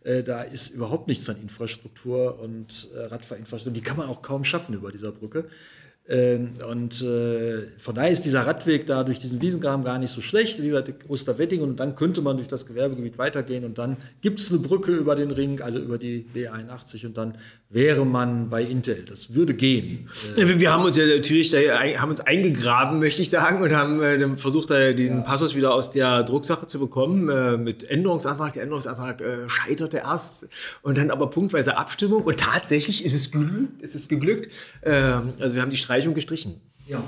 Äh, 0.02 0.22
da 0.22 0.42
ist 0.42 0.68
überhaupt 0.68 1.08
nichts 1.08 1.28
an 1.28 1.40
Infrastruktur 1.40 2.40
und 2.40 2.88
äh, 2.94 3.06
Radfahrinfrastruktur. 3.06 3.72
Die 3.72 3.86
kann 3.86 3.96
man 3.96 4.08
auch 4.08 4.22
kaum 4.22 4.44
schaffen 4.44 4.74
über 4.74 4.90
dieser 4.90 5.12
Brücke. 5.12 5.46
Ähm, 6.06 6.50
und 6.70 7.00
äh, 7.00 7.62
von 7.78 7.94
daher 7.94 8.10
ist 8.10 8.26
dieser 8.26 8.46
Radweg 8.46 8.86
da 8.86 9.04
durch 9.04 9.20
diesen 9.20 9.40
Wiesengraben 9.40 9.86
gar 9.86 9.98
nicht 9.98 10.10
so 10.10 10.20
schlecht. 10.20 10.62
Wie 10.62 10.68
gesagt, 10.68 10.92
Osterweddingen 11.08 11.66
und 11.70 11.80
dann 11.80 11.94
könnte 11.94 12.20
man 12.20 12.36
durch 12.36 12.48
das 12.48 12.66
Gewerbegebiet 12.66 13.16
weitergehen 13.16 13.64
und 13.64 13.78
dann 13.78 13.96
gibt 14.20 14.38
es 14.38 14.50
eine 14.50 14.58
Brücke 14.58 14.92
über 14.92 15.16
den 15.16 15.30
Ring, 15.30 15.62
also 15.62 15.78
über 15.78 15.96
die 15.96 16.26
B81 16.34 17.06
und 17.06 17.16
dann 17.16 17.38
wäre 17.70 18.04
man 18.04 18.50
bei 18.50 18.62
Intel. 18.62 19.06
Das 19.08 19.32
würde 19.32 19.54
gehen. 19.54 20.10
Äh, 20.36 20.60
wir 20.60 20.72
haben 20.72 20.84
uns 20.84 20.98
ja 20.98 21.06
natürlich 21.06 21.50
da, 21.50 21.58
haben 21.98 22.10
uns 22.10 22.20
eingegraben, 22.20 22.98
möchte 22.98 23.22
ich 23.22 23.30
sagen, 23.30 23.62
und 23.62 23.72
haben 23.72 24.02
äh, 24.02 24.36
versucht, 24.36 24.68
da 24.70 24.92
den 24.92 25.16
ja. 25.16 25.20
Passus 25.22 25.54
wieder 25.54 25.72
aus 25.72 25.92
der 25.92 26.22
Drucksache 26.22 26.66
zu 26.66 26.78
bekommen 26.78 27.30
äh, 27.30 27.56
mit 27.56 27.82
Änderungsantrag. 27.82 28.52
Der 28.52 28.64
Änderungsantrag 28.64 29.22
äh, 29.22 29.48
scheiterte 29.48 29.98
erst 29.98 30.48
und 30.82 30.98
dann 30.98 31.10
aber 31.10 31.30
punktweise 31.30 31.78
Abstimmung 31.78 32.24
und 32.24 32.38
tatsächlich 32.38 33.06
ist 33.06 33.14
es 33.14 33.30
geglückt. 33.30 33.80
Ist 33.80 33.94
es 33.94 34.08
geglückt. 34.08 34.50
Ähm, 34.82 35.32
also 35.40 35.54
wir 35.54 35.62
haben 35.62 35.70
die 35.70 35.78
Streichung 35.94 36.14
gestrichen. 36.14 36.60
Ja. 36.88 37.02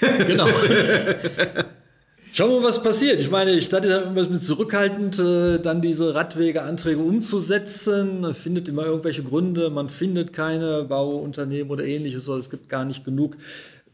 genau. 0.26 0.46
Schauen 2.32 2.50
wir 2.50 2.60
mal, 2.60 2.68
was 2.68 2.80
passiert. 2.80 3.20
Ich 3.20 3.28
meine, 3.28 3.60
Stadt 3.60 3.84
ist 3.84 3.90
immer 3.90 4.28
mit 4.28 4.44
zurückhaltend, 4.44 5.18
äh, 5.18 5.58
dann 5.58 5.80
diese 5.80 6.14
Radwegeanträge 6.14 7.00
umzusetzen. 7.00 8.20
Man 8.20 8.34
findet 8.34 8.68
immer 8.68 8.86
irgendwelche 8.86 9.24
Gründe, 9.24 9.68
man 9.68 9.90
findet 9.90 10.32
keine 10.32 10.84
Bauunternehmen 10.84 11.72
oder 11.72 11.84
ähnliches, 11.84 12.28
oder 12.28 12.38
es 12.38 12.50
gibt 12.50 12.68
gar 12.68 12.84
nicht 12.84 13.04
genug 13.04 13.36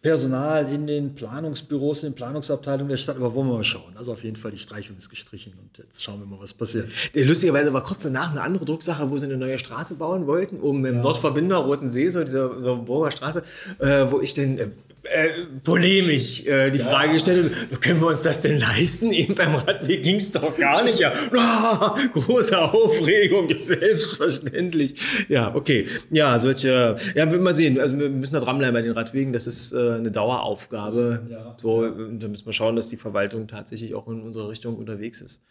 Personal 0.07 0.73
in 0.73 0.87
den 0.87 1.17
Planungsbüros, 1.17 2.05
in 2.05 2.11
den 2.11 2.15
Planungsabteilungen 2.15 2.91
der 2.91 2.97
Stadt. 2.97 3.17
Aber 3.17 3.35
wollen 3.35 3.49
wir 3.49 3.55
mal 3.55 3.65
schauen. 3.65 3.93
Also 3.97 4.13
auf 4.13 4.23
jeden 4.23 4.37
Fall, 4.37 4.53
die 4.53 4.59
Streichung 4.59 4.97
ist 4.97 5.11
gestrichen 5.11 5.53
und 5.61 5.77
jetzt 5.79 6.05
schauen 6.05 6.21
wir 6.21 6.27
mal, 6.27 6.41
was 6.41 6.55
passiert. 6.55 6.89
Lustigerweise 7.13 7.73
war 7.73 7.83
kurz 7.83 8.05
danach 8.05 8.31
eine 8.31 8.41
andere 8.41 8.65
Drucksache, 8.65 9.11
wo 9.11 9.17
sie 9.17 9.27
eine 9.27 9.37
neue 9.37 9.59
Straße 9.59 9.97
bauen 9.97 10.29
wollten, 10.29 10.61
um 10.61 10.85
im 10.87 10.95
ja. 10.95 11.03
Nordverbinder, 11.03 11.57
Roten 11.57 11.89
See, 11.89 12.09
so 12.09 12.23
dieser, 12.23 12.55
dieser 12.55 12.77
Burger 12.77 13.11
Straße, 13.11 13.43
äh, 13.81 14.07
wo 14.09 14.21
ich 14.21 14.33
den 14.33 14.59
äh, 14.59 14.69
äh, 15.11 15.47
polemisch 15.63 16.47
äh, 16.47 16.71
die 16.71 16.79
ja. 16.79 16.85
Frage 16.85 17.15
gestellt, 17.15 17.53
können 17.81 18.01
wir 18.01 18.09
uns 18.09 18.23
das 18.23 18.43
denn 18.43 18.59
leisten? 18.59 19.13
Eben 19.13 19.35
beim 19.35 19.55
Radweg 19.55 20.03
ging 20.03 20.17
es 20.17 20.33
doch 20.33 20.57
gar 20.57 20.85
nicht. 20.85 20.99
Ja, 20.99 21.13
oh, 21.33 22.19
große 22.21 22.59
Aufregung, 22.59 23.49
selbstverständlich. 23.59 24.97
Ja, 25.29 25.55
okay. 25.55 25.87
Ja, 26.11 26.39
solche, 26.39 26.97
ja, 27.15 27.27
mal 27.27 27.55
sehen. 27.55 27.79
Also 27.81 27.99
wir 27.99 28.09
müssen 28.09 28.35
da 28.35 28.41
dranbleiben 28.41 28.75
bei 28.75 28.83
den 28.83 28.93
Radwegen. 28.93 29.33
Das 29.33 29.47
ist 29.47 29.73
äh, 29.73 29.77
eine 29.77 30.11
Daueraufgabe. 30.11 31.27
Ja. 31.31 31.55
So, 31.57 31.89
da 31.89 32.29
müssen 32.29 32.47
wir 32.47 32.53
schauen, 32.53 32.77
dass 32.77 32.89
die 32.89 32.97
Verwaltung 32.97 33.47
tatsächlich 33.47 33.95
auch 33.95 34.09
in 34.09 34.23
unsere 34.23 34.49
Richtung 34.49 34.77
unterwegs 34.77 35.21
ist. 35.21 35.43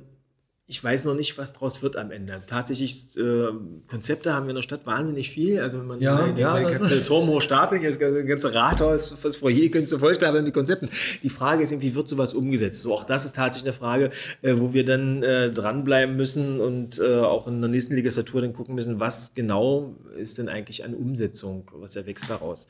ich 0.66 0.83
weiß 0.83 1.05
noch 1.05 1.14
nicht, 1.14 1.37
was 1.37 1.53
daraus 1.53 1.83
wird 1.83 1.96
am 1.96 2.11
Ende. 2.11 2.33
Also 2.33 2.48
tatsächlich, 2.48 3.14
äh, 3.18 3.48
Konzepte 3.87 4.33
haben 4.33 4.46
wir 4.46 4.50
in 4.50 4.57
der 4.57 4.62
Stadt 4.62 4.87
wahnsinnig 4.87 5.29
viel. 5.29 5.61
Also 5.61 5.79
wenn 5.79 5.87
man 5.87 6.00
ja, 6.00 6.29
die, 6.29 6.40
ja, 6.40 6.59
ganze 6.62 7.03
Turm 7.03 7.27
hoch 7.27 7.42
startet, 7.42 7.85
das 7.85 7.98
ganze 7.98 8.55
Rathaus, 8.55 9.14
das 9.22 9.37
Foyer 9.37 9.68
könntest 9.68 9.92
du 9.92 9.98
vorstellen 9.98 10.42
mit 10.42 10.55
Konzepten. 10.55 10.88
Die 11.22 11.29
Frage 11.29 11.62
ist, 11.62 11.79
wie 11.83 11.94
wird 11.94 12.09
sowas 12.09 12.33
umgesetzt? 12.33 12.81
So, 12.81 12.94
auch 12.94 13.05
das 13.05 13.27
ist 13.27 13.37
tatsächlich 13.37 13.68
eine 13.68 13.79
Frage, 13.79 14.11
äh, 14.40 14.55
wo 14.57 14.72
wir 14.72 14.87
dann 14.87 15.22
äh, 15.22 15.50
dranbleiben 15.50 16.16
müssen 16.16 16.61
und 16.61 16.98
äh, 16.98 17.18
auch 17.18 17.46
in 17.46 17.61
der 17.61 17.68
nächsten 17.68 17.94
Legislatur 17.94 18.40
dann 18.40 18.55
gucken 18.55 18.74
müssen, 18.74 18.98
was 18.98 19.35
genau 19.35 19.94
ist 20.16 20.38
denn 20.38 20.48
eigentlich 20.48 20.83
an 20.83 20.94
Umsetzung, 20.94 21.70
was 21.74 21.94
erwächst 21.94 22.31
daraus. 22.31 22.68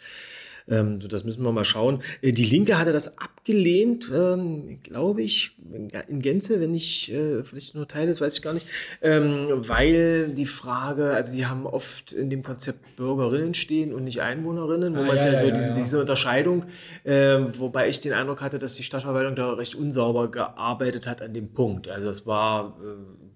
Ähm, 0.69 1.01
so, 1.01 1.09
das 1.09 1.25
müssen 1.25 1.43
wir 1.43 1.53
mal 1.53 1.65
schauen. 1.65 2.03
Äh, 2.23 2.33
die 2.33 2.45
Linke 2.45 2.79
hatte 2.79 2.93
das 2.93 3.19
abgelehnt, 3.19 4.11
ähm, 4.15 4.79
glaube 4.83 5.23
ich, 5.23 5.57
in 6.09 6.21
Gänze, 6.21 6.61
wenn 6.61 6.71
nicht 6.71 7.11
äh, 7.11 7.43
vielleicht 7.43 7.75
nur 7.75 7.87
Teil 7.87 8.09
ist, 8.09 8.21
weiß 8.21 8.37
ich 8.37 8.43
gar 8.43 8.55
nicht, 8.55 8.67
ähm, 9.03 9.49
weil 9.69 10.29
die 10.29 10.47
Frage, 10.47 11.11
also 11.11 11.33
sie 11.33 11.47
haben 11.47 11.67
oft 11.67 12.13
in 12.13 12.31
dem 12.31 12.43
Konzept 12.43 12.97
Bürgerinnen 12.97 13.55
stehen 13.55 13.93
und 13.93 14.05
nicht 14.05 14.23
Einwohnerinnen, 14.23 14.95
wo 14.95 15.01
ah, 15.01 15.07
man 15.07 15.17
ja, 15.17 15.33
ja, 15.33 15.41
so 15.41 15.47
ja, 15.47 15.53
diese, 15.53 15.73
diese, 15.73 16.01
Unterscheidung, 16.01 16.65
äh, 17.05 17.41
wobei 17.59 17.89
ich 17.89 18.01
den 18.01 18.13
Eindruck 18.13 18.41
hatte, 18.41 18.59
dass 18.59 18.75
die 18.75 18.85
Stadtverwaltung 18.85 19.37
da 19.37 19.53
recht 19.53 19.75
unsauber 19.75 20.31
gearbeitet 20.31 21.07
hat 21.07 21.21
an 21.21 21.35
dem 21.35 21.53
Punkt. 21.53 21.89
Also 21.89 22.09
es 22.09 22.27
war, 22.27 22.79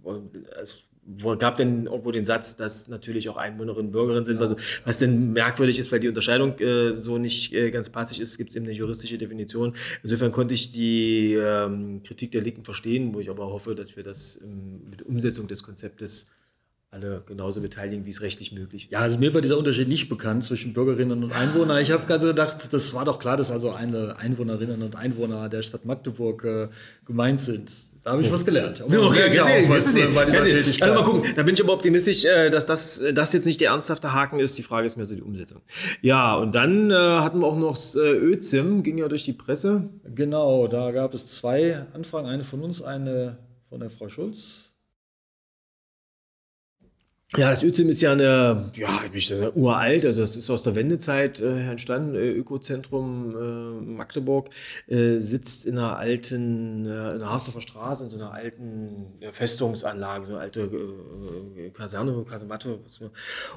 äh, 0.04 0.60
es 0.60 0.88
wo 1.10 1.34
gab 1.36 1.56
denn 1.56 1.86
irgendwo 1.86 2.12
den 2.12 2.24
Satz, 2.24 2.56
dass 2.56 2.88
natürlich 2.88 3.30
auch 3.30 3.38
Einwohnerinnen 3.38 3.86
und 3.86 3.92
Bürgerinnen 3.92 4.26
sind, 4.26 4.40
also, 4.42 4.56
was 4.84 4.98
denn 4.98 5.32
merkwürdig 5.32 5.78
ist, 5.78 5.90
weil 5.90 6.00
die 6.00 6.08
Unterscheidung 6.08 6.58
äh, 6.58 7.00
so 7.00 7.16
nicht 7.16 7.54
äh, 7.54 7.70
ganz 7.70 7.88
passig 7.88 8.20
ist, 8.20 8.36
gibt 8.36 8.50
es 8.50 8.56
eben 8.56 8.66
eine 8.66 8.74
juristische 8.74 9.16
Definition. 9.16 9.74
Insofern 10.02 10.32
konnte 10.32 10.52
ich 10.52 10.70
die 10.70 11.32
ähm, 11.34 12.02
Kritik 12.02 12.32
der 12.32 12.42
Linken 12.42 12.64
verstehen, 12.64 13.14
wo 13.14 13.20
ich 13.20 13.30
aber 13.30 13.46
hoffe, 13.46 13.74
dass 13.74 13.96
wir 13.96 14.02
das 14.02 14.38
ähm, 14.42 14.82
mit 14.90 15.02
Umsetzung 15.02 15.48
des 15.48 15.62
Konzeptes 15.62 16.28
alle 16.90 17.22
genauso 17.26 17.60
beteiligen, 17.60 18.06
wie 18.06 18.10
es 18.10 18.22
rechtlich 18.22 18.52
möglich 18.52 18.84
ist. 18.84 18.92
Ja, 18.92 19.00
also 19.00 19.18
mir 19.18 19.32
war 19.34 19.42
dieser 19.42 19.58
Unterschied 19.58 19.88
nicht 19.88 20.08
bekannt 20.08 20.44
zwischen 20.44 20.72
Bürgerinnen 20.72 21.22
und 21.22 21.32
Einwohnern. 21.32 21.82
Ich 21.82 21.90
habe 21.90 22.10
also 22.12 22.28
gedacht, 22.28 22.72
das 22.72 22.94
war 22.94 23.04
doch 23.04 23.18
klar, 23.18 23.36
dass 23.36 23.50
also 23.50 23.70
eine 23.70 24.16
Einwohnerinnen 24.18 24.82
und 24.82 24.96
Einwohner 24.96 25.48
der 25.50 25.62
Stadt 25.62 25.84
Magdeburg 25.84 26.44
äh, 26.44 26.68
gemeint 27.04 27.40
sind. 27.40 27.70
Da 28.08 28.12
habe 28.12 28.22
ich 28.22 28.32
was 28.32 28.42
gelernt. 28.42 28.82
So, 28.88 29.02
okay, 29.02 29.30
ja 29.36 29.42
auch 29.42 29.68
was, 29.68 29.94
äh, 29.94 30.06
bei 30.06 30.24
dieser 30.24 30.82
Also 30.82 30.94
mal 30.94 31.04
gucken, 31.04 31.30
da 31.36 31.42
bin 31.42 31.52
ich 31.52 31.62
aber 31.62 31.74
optimistisch, 31.74 32.24
äh, 32.24 32.48
dass 32.48 32.64
das, 32.64 32.98
äh, 33.00 33.12
das 33.12 33.34
jetzt 33.34 33.44
nicht 33.44 33.60
der 33.60 33.72
ernsthafte 33.72 34.14
Haken 34.14 34.40
ist. 34.40 34.56
Die 34.56 34.62
Frage 34.62 34.86
ist 34.86 34.96
mehr 34.96 35.04
so 35.04 35.14
die 35.14 35.20
Umsetzung. 35.20 35.60
Ja, 36.00 36.34
und 36.34 36.54
dann 36.54 36.90
äh, 36.90 36.94
hatten 36.94 37.40
wir 37.40 37.46
auch 37.46 37.58
noch 37.58 37.72
das 37.72 37.96
ÖZIM, 37.96 38.82
ging 38.82 38.96
ja 38.96 39.08
durch 39.08 39.26
die 39.26 39.34
Presse. 39.34 39.90
Genau, 40.14 40.68
da 40.68 40.90
gab 40.90 41.12
es 41.12 41.26
zwei 41.26 41.84
Anfragen, 41.92 42.26
eine 42.28 42.44
von 42.44 42.62
uns, 42.62 42.80
eine 42.80 43.36
von 43.68 43.80
der 43.80 43.90
Frau 43.90 44.08
Schulz. 44.08 44.67
Ja, 47.36 47.50
das 47.50 47.62
Özim 47.62 47.90
ist 47.90 48.00
ja 48.00 48.12
eine, 48.12 48.70
ja, 48.74 49.02
ich 49.12 49.28
bin 49.28 49.50
uralt, 49.54 50.06
also 50.06 50.22
das 50.22 50.34
ist 50.34 50.48
aus 50.48 50.62
der 50.62 50.74
Wendezeit 50.74 51.40
äh, 51.40 51.68
entstanden. 51.68 52.14
Äh, 52.14 52.30
Ökozentrum 52.30 53.36
äh, 53.36 53.84
Magdeburg 53.84 54.48
äh, 54.86 55.18
sitzt 55.18 55.66
in 55.66 55.76
einer 55.76 55.98
alten, 55.98 56.86
äh, 56.86 57.10
in 57.12 57.18
der 57.18 57.28
Harsdorfer 57.28 57.60
Straße, 57.60 58.04
in 58.04 58.10
so 58.10 58.16
einer 58.16 58.32
alten 58.32 59.12
Festungsanlage, 59.30 60.24
so 60.24 60.32
eine 60.32 60.40
alte 60.40 60.60
äh, 60.62 61.68
Kaserne, 61.68 62.24
Kasematte. 62.24 62.78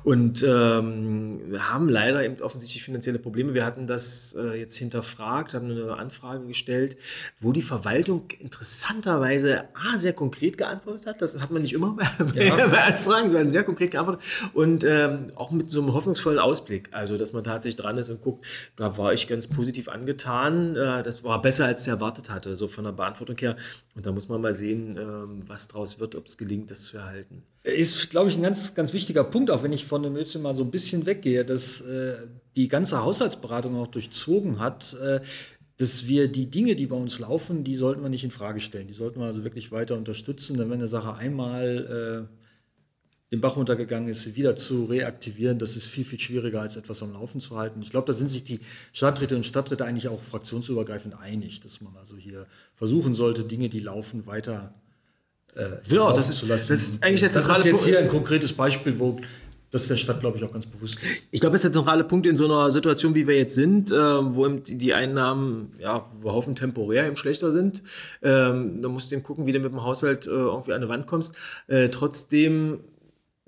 Und 0.04 0.44
ähm, 0.44 1.40
wir 1.50 1.72
haben 1.72 1.88
leider 1.88 2.26
eben 2.26 2.42
offensichtlich 2.42 2.84
finanzielle 2.84 3.20
Probleme. 3.20 3.54
Wir 3.54 3.66
hatten 3.66 3.88
das 3.88 4.36
jetzt 4.56 4.76
hinterfragt, 4.76 5.54
haben 5.54 5.72
eine 5.72 5.96
Anfrage 5.96 6.46
gestellt, 6.46 6.98
wo 7.40 7.52
die 7.54 7.62
Verwaltung 7.62 8.24
interessanterweise 8.40 9.66
A, 9.76 9.98
sehr 9.98 10.14
konkret 10.14 10.58
geantwortet 10.58 11.06
hat. 11.06 11.22
Das 11.22 11.40
hat 11.40 11.52
man 11.52 11.62
nicht 11.62 11.74
immer 11.74 11.96
bei, 11.96 12.04
ja. 12.44 12.68
bei 12.68 12.84
Anfragen, 12.84 13.32
sondern 13.32 13.61
sehr 13.62 13.66
konkret 13.66 13.92
geantwortet 13.92 14.24
und 14.54 14.84
ähm, 14.84 15.32
auch 15.36 15.52
mit 15.52 15.70
so 15.70 15.82
einem 15.82 15.94
hoffnungsvollen 15.94 16.40
Ausblick. 16.40 16.90
Also, 16.92 17.18
dass 17.18 17.34
man 17.34 17.44
tatsächlich 17.44 17.82
dran 17.82 17.98
ist 17.98 18.10
und 18.10 18.22
guckt, 18.22 18.46
da 18.76 18.98
war 18.98 19.14
ich 19.14 19.28
ganz 19.28 19.48
positiv 19.48 19.88
angetan. 19.88 20.76
Äh, 20.76 21.04
das 21.04 21.24
war 21.24 21.42
besser, 21.42 21.66
als 21.66 21.84
ich 21.84 21.88
erwartet 21.88 22.30
hatte, 22.30 22.56
so 22.56 22.68
von 22.68 22.84
der 22.84 22.92
Beantwortung 22.92 23.38
her. 23.38 23.56
Und 23.96 24.06
da 24.06 24.12
muss 24.12 24.30
man 24.30 24.42
mal 24.42 24.54
sehen, 24.54 24.98
ähm, 24.98 25.44
was 25.48 25.68
draus 25.68 26.00
wird, 26.00 26.16
ob 26.16 26.28
es 26.28 26.38
gelingt, 26.38 26.72
das 26.72 26.84
zu 26.84 26.98
erhalten. 26.98 27.44
Ist, 27.64 28.10
glaube 28.10 28.30
ich, 28.30 28.36
ein 28.36 28.44
ganz, 28.44 28.74
ganz 28.74 28.94
wichtiger 28.94 29.24
Punkt, 29.24 29.52
auch 29.52 29.62
wenn 29.62 29.74
ich 29.74 29.86
von 29.86 30.02
dem 30.02 30.16
Ötze 30.16 30.40
mal 30.40 30.56
so 30.56 30.64
ein 30.64 30.72
bisschen 30.72 31.06
weggehe, 31.06 31.46
dass 31.46 31.82
äh, 31.82 32.16
die 32.56 32.68
ganze 32.68 33.04
Haushaltsberatung 33.04 33.78
auch 33.78 33.88
durchzogen 33.88 34.60
hat, 34.60 34.96
äh, 34.96 35.20
dass 35.78 36.08
wir 36.08 36.28
die 36.28 36.50
Dinge, 36.50 36.76
die 36.76 36.88
bei 36.88 36.96
uns 36.96 37.20
laufen, 37.20 37.64
die 37.64 37.76
sollten 37.76 38.02
wir 38.02 38.10
nicht 38.10 38.24
in 38.24 38.32
Frage 38.32 38.60
stellen. 38.60 38.88
Die 38.88 38.94
sollten 38.94 39.20
wir 39.20 39.26
also 39.26 39.44
wirklich 39.44 39.72
weiter 39.72 39.96
unterstützen. 39.96 40.58
Denn 40.58 40.70
wenn 40.70 40.80
eine 40.80 40.88
Sache 40.88 41.16
einmal 41.16 42.28
äh, 42.30 42.41
den 43.32 43.40
Bach 43.40 43.56
runtergegangen 43.56 44.10
ist, 44.10 44.36
wieder 44.36 44.58
zu 44.58 44.86
reaktivieren, 44.86 45.58
das 45.58 45.78
ist 45.78 45.86
viel, 45.86 46.04
viel 46.04 46.20
schwieriger, 46.20 46.62
als 46.62 46.76
etwas 46.76 47.02
am 47.02 47.14
Laufen 47.14 47.40
zu 47.40 47.58
halten. 47.58 47.82
Ich 47.82 47.90
glaube, 47.90 48.08
da 48.08 48.14
sind 48.14 48.30
sich 48.30 48.44
die 48.44 48.60
Stadträte 48.92 49.38
und 49.38 49.46
Stadträte 49.46 49.86
eigentlich 49.86 50.10
auch 50.10 50.22
fraktionsübergreifend 50.22 51.18
einig, 51.18 51.62
dass 51.62 51.80
man 51.80 51.96
also 51.96 52.18
hier 52.18 52.46
versuchen 52.76 53.14
sollte, 53.16 53.46
Dinge, 53.46 53.70
die 53.70 53.80
laufen, 53.80 54.28
weiter 54.28 54.74
äh, 55.56 55.78
ja, 55.86 56.14
das 56.14 56.30
ist, 56.30 56.38
zu 56.40 56.46
lassen. 56.46 56.74
Das 56.74 56.82
ist 56.82 57.04
eigentlich 57.04 57.22
der 57.22 57.30
Das 57.30 57.58
ist 57.58 57.66
jetzt 57.66 57.86
hier 57.86 58.00
ein 58.00 58.10
konkretes 58.10 58.52
Beispiel, 58.52 59.00
wo 59.00 59.20
das 59.70 59.88
der 59.88 59.96
Stadt, 59.96 60.20
glaube 60.20 60.38
ich, 60.38 60.44
auch 60.44 60.52
ganz 60.52 60.66
bewusst 60.66 61.00
ist. 61.02 61.24
Ich 61.32 61.40
glaube, 61.40 61.54
das 61.54 61.64
ist 61.64 61.74
der 61.74 61.80
zentrale 61.80 62.04
Punkt 62.04 62.26
in 62.28 62.36
so 62.36 62.46
einer 62.46 62.70
Situation, 62.72 63.16
wie 63.16 63.26
wir 63.26 63.38
jetzt 63.38 63.54
sind, 63.54 63.90
äh, 63.92 63.96
wo 63.96 64.48
die 64.50 64.94
Einnahmen, 64.94 65.72
ja, 65.80 66.06
wir 66.22 66.34
hoffen, 66.34 66.56
temporär 66.56 67.08
eben 67.08 67.16
schlechter 67.16 67.54
sind. 67.54 67.82
Ähm, 68.22 68.82
da 68.82 68.90
musst 68.90 69.10
du 69.10 69.16
eben 69.16 69.24
gucken, 69.24 69.46
wie 69.46 69.54
du 69.54 69.60
mit 69.60 69.72
dem 69.72 69.84
Haushalt 69.84 70.28
äh, 70.28 70.32
irgendwie 70.32 70.74
an 70.74 70.82
die 70.82 70.90
Wand 70.90 71.08
kommst. 71.08 71.34
Äh, 71.68 71.88
trotzdem 71.88 72.82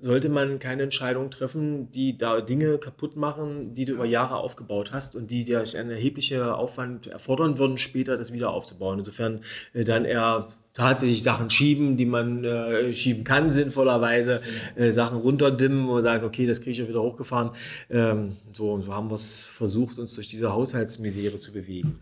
sollte 0.04 0.28
man 0.28 0.58
keine 0.58 0.82
Entscheidung 0.82 1.30
treffen, 1.30 1.90
die 1.90 2.18
da 2.18 2.42
Dinge 2.42 2.76
kaputt 2.76 3.16
machen, 3.16 3.72
die 3.72 3.86
du 3.86 3.94
über 3.94 4.04
Jahre 4.04 4.36
aufgebaut 4.36 4.92
hast 4.92 5.16
und 5.16 5.30
die 5.30 5.44
dir 5.44 5.64
einen 5.76 5.90
erheblichen 5.90 6.42
Aufwand 6.42 7.06
erfordern 7.06 7.56
würden, 7.56 7.78
später 7.78 8.18
das 8.18 8.30
wieder 8.30 8.50
aufzubauen. 8.50 8.98
Insofern 8.98 9.40
äh, 9.72 9.82
dann 9.82 10.04
eher 10.04 10.48
tatsächlich 10.74 11.22
Sachen 11.22 11.48
schieben, 11.48 11.96
die 11.96 12.04
man 12.04 12.44
äh, 12.44 12.92
schieben 12.92 13.24
kann, 13.24 13.48
sinnvollerweise, 13.48 14.42
äh, 14.76 14.90
Sachen 14.90 15.18
runterdimmen 15.18 15.88
und 15.88 16.02
sagen, 16.02 16.26
okay, 16.26 16.46
das 16.46 16.60
kriege 16.60 16.72
ich 16.72 16.78
ja 16.78 16.88
wieder 16.88 17.00
hochgefahren. 17.00 17.52
Ähm, 17.88 18.32
so, 18.52 18.78
so 18.82 18.92
haben 18.92 19.08
wir 19.08 19.14
es 19.14 19.44
versucht, 19.44 19.98
uns 19.98 20.14
durch 20.14 20.28
diese 20.28 20.52
Haushaltsmisere 20.52 21.38
zu 21.38 21.50
bewegen. 21.50 21.98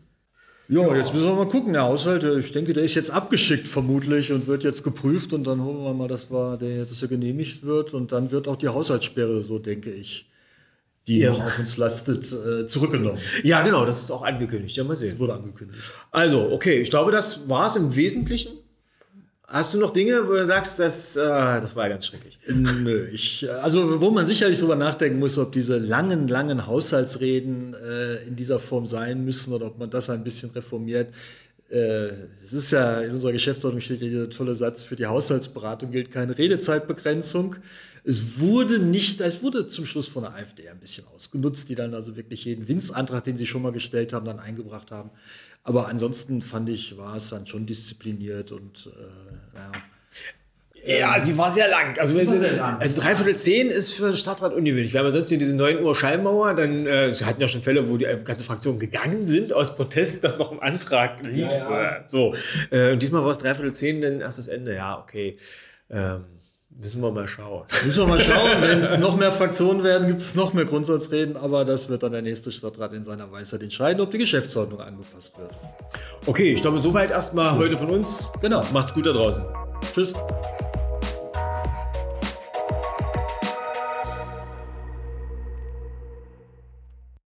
Ja, 0.68 0.96
jetzt 0.96 1.12
müssen 1.12 1.26
wir 1.26 1.34
mal 1.34 1.48
gucken. 1.48 1.72
Der 1.72 1.82
Haushalt, 1.82 2.24
ich 2.24 2.52
denke, 2.52 2.72
der 2.72 2.84
ist 2.84 2.94
jetzt 2.94 3.10
abgeschickt 3.10 3.68
vermutlich 3.68 4.32
und 4.32 4.46
wird 4.46 4.64
jetzt 4.64 4.82
geprüft 4.82 5.32
und 5.32 5.44
dann 5.46 5.62
hoffen 5.62 5.84
wir 5.84 5.92
mal, 5.92 6.08
dass, 6.08 6.30
wir, 6.30 6.56
dass 6.56 7.02
er 7.02 7.08
genehmigt 7.08 7.64
wird 7.64 7.94
und 7.94 8.12
dann 8.12 8.30
wird 8.30 8.48
auch 8.48 8.56
die 8.56 8.68
Haushaltssperre, 8.68 9.42
so 9.42 9.58
denke 9.58 9.90
ich, 9.90 10.30
die 11.08 11.18
ja. 11.18 11.32
auf 11.32 11.58
uns 11.58 11.76
lastet, 11.76 12.32
äh, 12.32 12.66
zurückgenommen. 12.66 13.18
Ja, 13.42 13.62
genau, 13.62 13.84
das 13.84 14.00
ist 14.00 14.10
auch 14.10 14.22
angekündigt. 14.22 14.76
Ja, 14.76 14.84
mal 14.84 14.96
sehen. 14.96 15.10
Das 15.10 15.18
wurde 15.18 15.34
angekündigt. 15.34 15.82
Also, 16.10 16.50
okay, 16.50 16.80
ich 16.80 16.90
glaube, 16.90 17.12
das 17.12 17.48
war 17.48 17.66
es 17.66 17.76
im 17.76 17.94
Wesentlichen. 17.94 18.61
Hast 19.52 19.74
du 19.74 19.78
noch 19.78 19.90
Dinge, 19.90 20.26
wo 20.26 20.32
du 20.32 20.46
sagst, 20.46 20.78
das, 20.78 21.14
äh, 21.14 21.20
das 21.20 21.76
war 21.76 21.86
ganz 21.86 22.06
schrecklich? 22.06 22.38
Nö, 22.48 23.06
ich, 23.12 23.46
also 23.60 24.00
wo 24.00 24.10
man 24.10 24.26
sicherlich 24.26 24.58
drüber 24.58 24.76
nachdenken 24.76 25.18
muss, 25.18 25.36
ob 25.36 25.52
diese 25.52 25.76
langen, 25.76 26.26
langen 26.26 26.66
Haushaltsreden 26.66 27.74
äh, 27.74 28.26
in 28.26 28.34
dieser 28.34 28.58
Form 28.58 28.86
sein 28.86 29.26
müssen 29.26 29.52
oder 29.52 29.66
ob 29.66 29.78
man 29.78 29.90
das 29.90 30.08
ein 30.08 30.24
bisschen 30.24 30.52
reformiert. 30.52 31.10
Äh, 31.68 32.08
es 32.42 32.54
ist 32.54 32.70
ja 32.70 33.00
in 33.00 33.12
unserer 33.12 33.32
Geschäftsordnung 33.32 33.82
steht 33.82 34.00
ja 34.00 34.08
dieser 34.08 34.30
tolle 34.30 34.54
Satz: 34.54 34.84
Für 34.84 34.96
die 34.96 35.04
Haushaltsberatung 35.04 35.90
gilt 35.90 36.10
keine 36.10 36.38
Redezeitbegrenzung. 36.38 37.56
Es 38.04 38.40
wurde 38.40 38.80
nicht, 38.80 39.20
es 39.20 39.42
wurde 39.42 39.68
zum 39.68 39.86
Schluss 39.86 40.08
von 40.08 40.24
der 40.24 40.34
AfD 40.34 40.68
ein 40.68 40.80
bisschen 40.80 41.06
ausgenutzt, 41.14 41.68
die 41.68 41.76
dann 41.76 41.94
also 41.94 42.16
wirklich 42.16 42.44
jeden 42.44 42.66
Winzantrag, 42.66 43.22
den 43.24 43.36
sie 43.36 43.46
schon 43.46 43.62
mal 43.62 43.72
gestellt 43.72 44.12
haben, 44.12 44.26
dann 44.26 44.40
eingebracht 44.40 44.90
haben. 44.90 45.10
Aber 45.62 45.88
ansonsten 45.88 46.42
fand 46.42 46.68
ich, 46.68 46.96
war 46.96 47.16
es 47.16 47.30
dann 47.30 47.46
schon 47.46 47.66
diszipliniert 47.66 48.50
und 48.50 48.88
äh, 48.88 49.56
ja. 49.56 49.72
Ja, 50.84 51.20
sie 51.20 51.38
war 51.38 51.52
sehr 51.52 51.68
lang. 51.68 51.96
Also, 51.96 52.16
sehr 52.16 52.56
lang. 52.56 52.80
also 52.80 53.00
dreiviertel 53.00 53.36
zehn 53.36 53.68
ist 53.68 53.92
für 53.92 54.06
den 54.06 54.16
Stadtrat 54.16 54.52
ungewöhnlich. 54.52 54.92
Wir 54.92 54.98
haben 54.98 55.06
ja 55.06 55.12
sonst 55.12 55.28
hier 55.28 55.38
diese 55.38 55.54
9 55.54 55.80
Uhr 55.80 55.94
Schallmauer, 55.94 56.54
dann 56.54 56.86
äh, 56.86 57.12
sie 57.12 57.24
hatten 57.24 57.40
ja 57.40 57.46
schon 57.46 57.62
Fälle, 57.62 57.88
wo 57.88 57.96
die 57.96 58.06
ganze 58.24 58.42
Fraktion 58.42 58.80
gegangen 58.80 59.24
sind 59.24 59.52
aus 59.52 59.76
Protest, 59.76 60.24
dass 60.24 60.38
noch 60.38 60.50
ein 60.50 60.58
Antrag 60.58 61.24
lief. 61.24 61.52
Ja, 61.52 61.82
ja. 61.82 62.04
So. 62.08 62.34
Äh, 62.72 62.92
und 62.92 63.00
diesmal 63.00 63.22
war 63.22 63.30
es 63.30 63.38
dreiviertel 63.38 63.72
zehn, 63.72 64.00
dann 64.00 64.20
erst 64.20 64.38
das 64.38 64.48
Ende. 64.48 64.74
Ja, 64.74 64.98
okay. 64.98 65.36
Ähm, 65.88 66.24
Müssen 66.78 67.00
wir 67.00 67.12
mal 67.12 67.28
schauen. 67.28 67.62
Müssen 67.84 68.02
wir 68.02 68.06
mal 68.06 68.18
schauen. 68.18 68.60
Wenn 68.60 68.80
es 68.80 68.98
noch 68.98 69.16
mehr 69.16 69.30
Fraktionen 69.30 69.84
werden, 69.84 70.08
gibt 70.08 70.20
es 70.20 70.34
noch 70.34 70.52
mehr 70.52 70.64
Grundsatzreden. 70.64 71.36
Aber 71.36 71.64
das 71.64 71.88
wird 71.88 72.02
dann 72.02 72.12
der 72.12 72.22
nächste 72.22 72.50
Stadtrat 72.50 72.92
in 72.92 73.04
seiner 73.04 73.30
Weisheit 73.30 73.62
entscheiden, 73.62 74.00
ob 74.00 74.10
die 74.10 74.18
Geschäftsordnung 74.18 74.80
angepasst 74.80 75.38
wird. 75.38 75.50
Okay, 76.26 76.52
ich 76.52 76.60
glaube, 76.60 76.80
soweit 76.80 77.10
erstmal 77.10 77.56
heute 77.56 77.76
von 77.76 77.90
uns. 77.90 78.30
Genau. 78.40 78.62
Macht's 78.72 78.94
gut 78.94 79.06
da 79.06 79.12
draußen. 79.12 79.44
Tschüss. 79.94 80.14